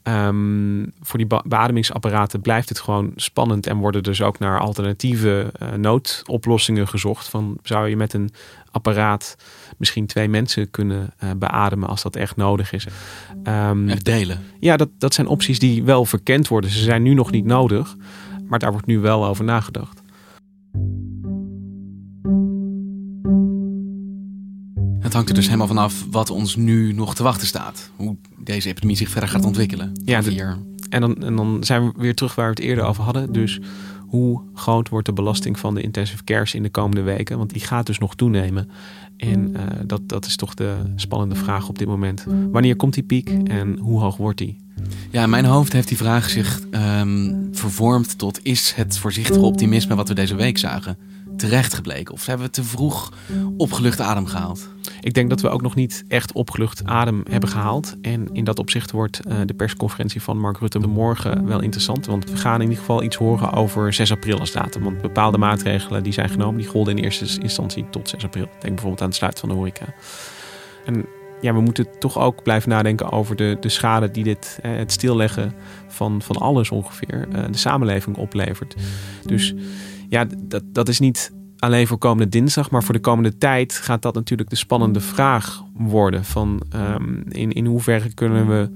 Um, 0.08 0.92
voor 1.00 1.18
die 1.18 1.40
beademingsapparaten 1.44 2.40
blijft 2.40 2.68
het 2.68 2.80
gewoon 2.80 3.12
spannend 3.16 3.66
en 3.66 3.76
worden 3.76 4.02
dus 4.02 4.22
ook 4.22 4.38
naar 4.38 4.60
alternatieve 4.60 5.52
noodoplossingen 5.76 6.88
gezocht. 6.88 7.28
Van 7.28 7.58
zou 7.62 7.88
je 7.88 7.96
met 7.96 8.12
een 8.12 8.30
apparaat 8.70 9.36
misschien 9.76 10.06
twee 10.06 10.28
mensen 10.28 10.70
kunnen 10.70 11.14
uh, 11.24 11.30
beademen 11.36 11.88
als 11.88 12.02
dat 12.02 12.16
echt 12.16 12.36
nodig 12.36 12.72
is. 12.72 12.86
Um, 13.44 13.88
echt 13.88 14.04
delen. 14.04 14.42
Ja, 14.60 14.76
dat, 14.76 14.88
dat 14.98 15.14
zijn 15.14 15.26
opties 15.26 15.58
die 15.58 15.84
wel 15.84 16.04
verkend 16.04 16.48
worden. 16.48 16.70
Ze 16.70 16.82
zijn 16.82 17.02
nu 17.02 17.14
nog 17.14 17.30
niet 17.30 17.44
nodig, 17.44 17.96
maar 18.46 18.58
daar 18.58 18.72
wordt 18.72 18.86
nu 18.86 18.98
wel 18.98 19.26
over 19.26 19.44
nagedacht. 19.44 20.02
Hangt 25.14 25.28
er 25.28 25.34
dus 25.34 25.46
helemaal 25.46 25.66
vanaf 25.66 26.06
wat 26.10 26.30
ons 26.30 26.56
nu 26.56 26.92
nog 26.92 27.14
te 27.14 27.22
wachten 27.22 27.46
staat. 27.46 27.90
Hoe 27.96 28.16
deze 28.36 28.68
epidemie 28.68 28.96
zich 28.96 29.08
verder 29.08 29.28
gaat 29.28 29.44
ontwikkelen. 29.44 29.92
Ja, 30.04 30.22
hier. 30.22 30.58
En, 30.88 31.00
dan, 31.00 31.22
en 31.22 31.36
dan 31.36 31.64
zijn 31.64 31.86
we 31.86 31.92
weer 31.96 32.14
terug 32.14 32.34
waar 32.34 32.44
we 32.44 32.50
het 32.50 32.60
eerder 32.60 32.84
over 32.84 33.02
hadden. 33.02 33.32
Dus 33.32 33.60
hoe 34.06 34.40
groot 34.54 34.88
wordt 34.88 35.06
de 35.06 35.12
belasting 35.12 35.58
van 35.58 35.74
de 35.74 35.82
intensive 35.82 36.24
cares 36.24 36.54
in 36.54 36.62
de 36.62 36.68
komende 36.70 37.02
weken? 37.02 37.38
Want 37.38 37.52
die 37.52 37.62
gaat 37.62 37.86
dus 37.86 37.98
nog 37.98 38.14
toenemen. 38.14 38.68
En 39.16 39.50
uh, 39.50 39.62
dat, 39.86 40.00
dat 40.08 40.26
is 40.26 40.36
toch 40.36 40.54
de 40.54 40.76
spannende 40.96 41.34
vraag 41.34 41.68
op 41.68 41.78
dit 41.78 41.88
moment. 41.88 42.24
Wanneer 42.50 42.76
komt 42.76 42.94
die 42.94 43.02
piek 43.02 43.30
en 43.44 43.78
hoe 43.78 44.00
hoog 44.00 44.16
wordt 44.16 44.38
die? 44.38 44.56
Ja, 45.10 45.22
in 45.22 45.30
mijn 45.30 45.44
hoofd 45.44 45.72
heeft 45.72 45.88
die 45.88 45.96
vraag 45.96 46.30
zich 46.30 46.60
um, 46.70 47.48
vervormd 47.52 48.18
tot 48.18 48.40
is 48.42 48.72
het 48.76 48.98
voorzichtige 48.98 49.44
optimisme 49.44 49.94
wat 49.94 50.08
we 50.08 50.14
deze 50.14 50.34
week 50.34 50.58
zagen 50.58 50.96
terecht 51.36 51.74
gebleken? 51.74 52.14
Of 52.14 52.26
hebben 52.26 52.46
we 52.46 52.52
te 52.52 52.64
vroeg 52.64 53.12
opgelucht 53.56 54.00
adem 54.00 54.26
gehaald? 54.26 54.68
Ik 55.00 55.14
denk 55.14 55.30
dat 55.30 55.40
we 55.40 55.48
ook 55.48 55.62
nog 55.62 55.74
niet 55.74 56.04
echt 56.08 56.32
opgelucht 56.32 56.84
adem 56.84 57.22
hebben 57.30 57.48
gehaald. 57.48 57.96
En 58.02 58.28
in 58.32 58.44
dat 58.44 58.58
opzicht 58.58 58.90
wordt 58.90 59.20
uh, 59.28 59.36
de 59.44 59.54
persconferentie 59.54 60.22
van 60.22 60.38
Mark 60.38 60.58
Rutte 60.58 60.78
morgen 60.78 61.46
wel 61.46 61.60
interessant. 61.60 62.06
Want 62.06 62.30
we 62.30 62.36
gaan 62.36 62.54
in 62.54 62.62
ieder 62.62 62.78
geval 62.78 63.02
iets 63.02 63.16
horen 63.16 63.52
over 63.52 63.92
6 63.92 64.10
april 64.10 64.38
als 64.38 64.52
datum. 64.52 64.82
Want 64.82 65.00
bepaalde 65.00 65.38
maatregelen 65.38 66.02
die 66.02 66.12
zijn 66.12 66.28
genomen, 66.28 66.60
die 66.60 66.68
golden 66.68 66.96
in 66.96 67.04
eerste 67.04 67.40
instantie 67.40 67.86
tot 67.90 68.08
6 68.08 68.24
april. 68.24 68.46
Denk 68.46 68.62
bijvoorbeeld 68.62 69.00
aan 69.00 69.08
het 69.08 69.16
sluiten 69.16 69.40
van 69.40 69.48
de 69.48 69.54
horeca. 69.54 69.94
En 70.84 71.06
ja, 71.40 71.54
we 71.54 71.60
moeten 71.60 71.86
toch 71.98 72.18
ook 72.18 72.42
blijven 72.42 72.68
nadenken 72.68 73.10
over 73.10 73.36
de, 73.36 73.56
de 73.60 73.68
schade 73.68 74.10
die 74.10 74.24
dit, 74.24 74.58
eh, 74.62 74.76
het 74.76 74.92
stilleggen 74.92 75.54
van, 75.86 76.22
van 76.22 76.36
alles 76.36 76.70
ongeveer, 76.70 77.28
eh, 77.32 77.44
de 77.50 77.58
samenleving 77.58 78.16
oplevert. 78.16 78.74
Dus 79.24 79.54
ja, 80.08 80.26
dat, 80.38 80.62
dat 80.72 80.88
is 80.88 80.98
niet 80.98 81.32
alleen 81.58 81.86
voor 81.86 81.98
komende 81.98 82.28
dinsdag, 82.28 82.70
maar 82.70 82.82
voor 82.82 82.94
de 82.94 83.00
komende 83.00 83.38
tijd 83.38 83.72
gaat 83.72 84.02
dat 84.02 84.14
natuurlijk 84.14 84.50
de 84.50 84.56
spannende 84.56 85.00
vraag 85.00 85.62
worden. 85.74 86.24
Van 86.24 86.62
um, 86.74 87.22
in, 87.28 87.52
in 87.52 87.66
hoeverre 87.66 88.14
kunnen 88.14 88.46
we 88.48 88.70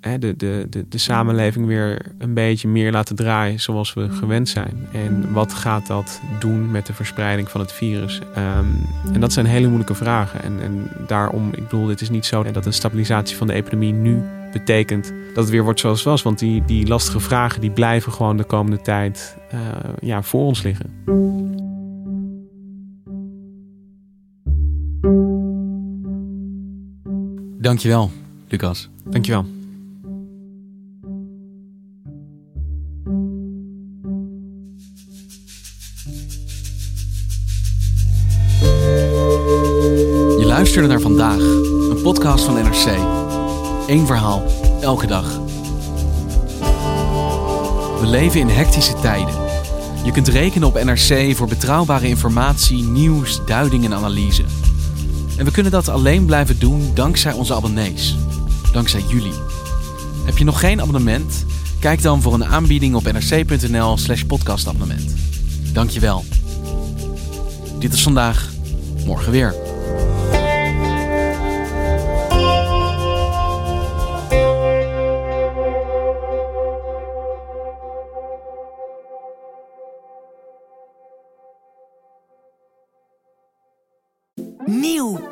hè, 0.00 0.18
de, 0.18 0.36
de, 0.36 0.66
de, 0.70 0.88
de 0.88 0.98
samenleving 0.98 1.66
weer 1.66 2.12
een 2.18 2.34
beetje 2.34 2.68
meer 2.68 2.92
laten 2.92 3.16
draaien 3.16 3.60
zoals 3.60 3.94
we 3.94 4.10
gewend 4.10 4.48
zijn. 4.48 4.88
En 4.92 5.32
wat 5.32 5.54
gaat 5.54 5.86
dat 5.86 6.20
doen 6.38 6.70
met 6.70 6.86
de 6.86 6.92
verspreiding 6.92 7.50
van 7.50 7.60
het 7.60 7.72
virus? 7.72 8.20
Um, 8.36 8.86
en 9.12 9.20
dat 9.20 9.32
zijn 9.32 9.46
hele 9.46 9.66
moeilijke 9.66 9.94
vragen. 9.94 10.42
En, 10.42 10.60
en 10.60 10.88
daarom, 11.06 11.48
ik 11.48 11.62
bedoel, 11.62 11.88
het 11.88 12.00
is 12.00 12.10
niet 12.10 12.26
zo 12.26 12.42
dat 12.42 12.66
een 12.66 12.72
stabilisatie 12.72 13.36
van 13.36 13.46
de 13.46 13.52
epidemie 13.52 13.92
nu 13.92 14.22
betekent 14.52 15.12
dat 15.34 15.44
het 15.44 15.48
weer 15.48 15.64
wordt 15.64 15.80
zoals 15.80 15.98
het 15.98 16.08
was. 16.08 16.22
Want 16.22 16.38
die, 16.38 16.64
die 16.64 16.86
lastige 16.86 17.20
vragen 17.20 17.60
die 17.60 17.70
blijven 17.70 18.12
gewoon 18.12 18.36
de 18.36 18.44
komende 18.44 18.80
tijd 18.80 19.36
uh, 19.54 19.60
ja, 20.00 20.22
voor 20.22 20.44
ons 20.44 20.62
liggen. 20.62 20.90
Dankjewel, 27.58 28.10
Lucas. 28.48 28.88
Dankjewel. 29.04 29.46
Je 40.38 40.44
luisterde 40.46 40.88
naar 40.88 41.00
vandaag, 41.00 41.40
een 41.40 42.00
podcast 42.02 42.44
van 42.44 42.54
NRC. 42.54 43.21
Eén 43.92 44.06
verhaal, 44.06 44.42
elke 44.80 45.06
dag. 45.06 45.38
We 48.00 48.06
leven 48.06 48.40
in 48.40 48.48
hectische 48.48 48.94
tijden. 49.00 49.34
Je 50.04 50.12
kunt 50.12 50.28
rekenen 50.28 50.68
op 50.68 50.82
NRC 50.84 51.36
voor 51.36 51.46
betrouwbare 51.46 52.08
informatie, 52.08 52.82
nieuws, 52.82 53.40
duiding 53.46 53.84
en 53.84 53.94
analyse. 53.94 54.44
En 55.36 55.44
we 55.44 55.50
kunnen 55.50 55.72
dat 55.72 55.88
alleen 55.88 56.24
blijven 56.24 56.58
doen 56.58 56.90
dankzij 56.94 57.32
onze 57.32 57.54
abonnees. 57.54 58.16
Dankzij 58.72 59.02
jullie. 59.08 59.34
Heb 60.24 60.38
je 60.38 60.44
nog 60.44 60.60
geen 60.60 60.80
abonnement? 60.80 61.44
Kijk 61.78 62.02
dan 62.02 62.22
voor 62.22 62.34
een 62.34 62.44
aanbieding 62.44 62.94
op 62.94 63.12
nrc.nl 63.12 63.96
slash 63.96 64.22
podcastabonnement. 64.22 65.14
Dankjewel. 65.72 66.24
Dit 67.78 67.92
is 67.92 68.02
vandaag, 68.02 68.48
morgen 69.06 69.32
weer. 69.32 69.71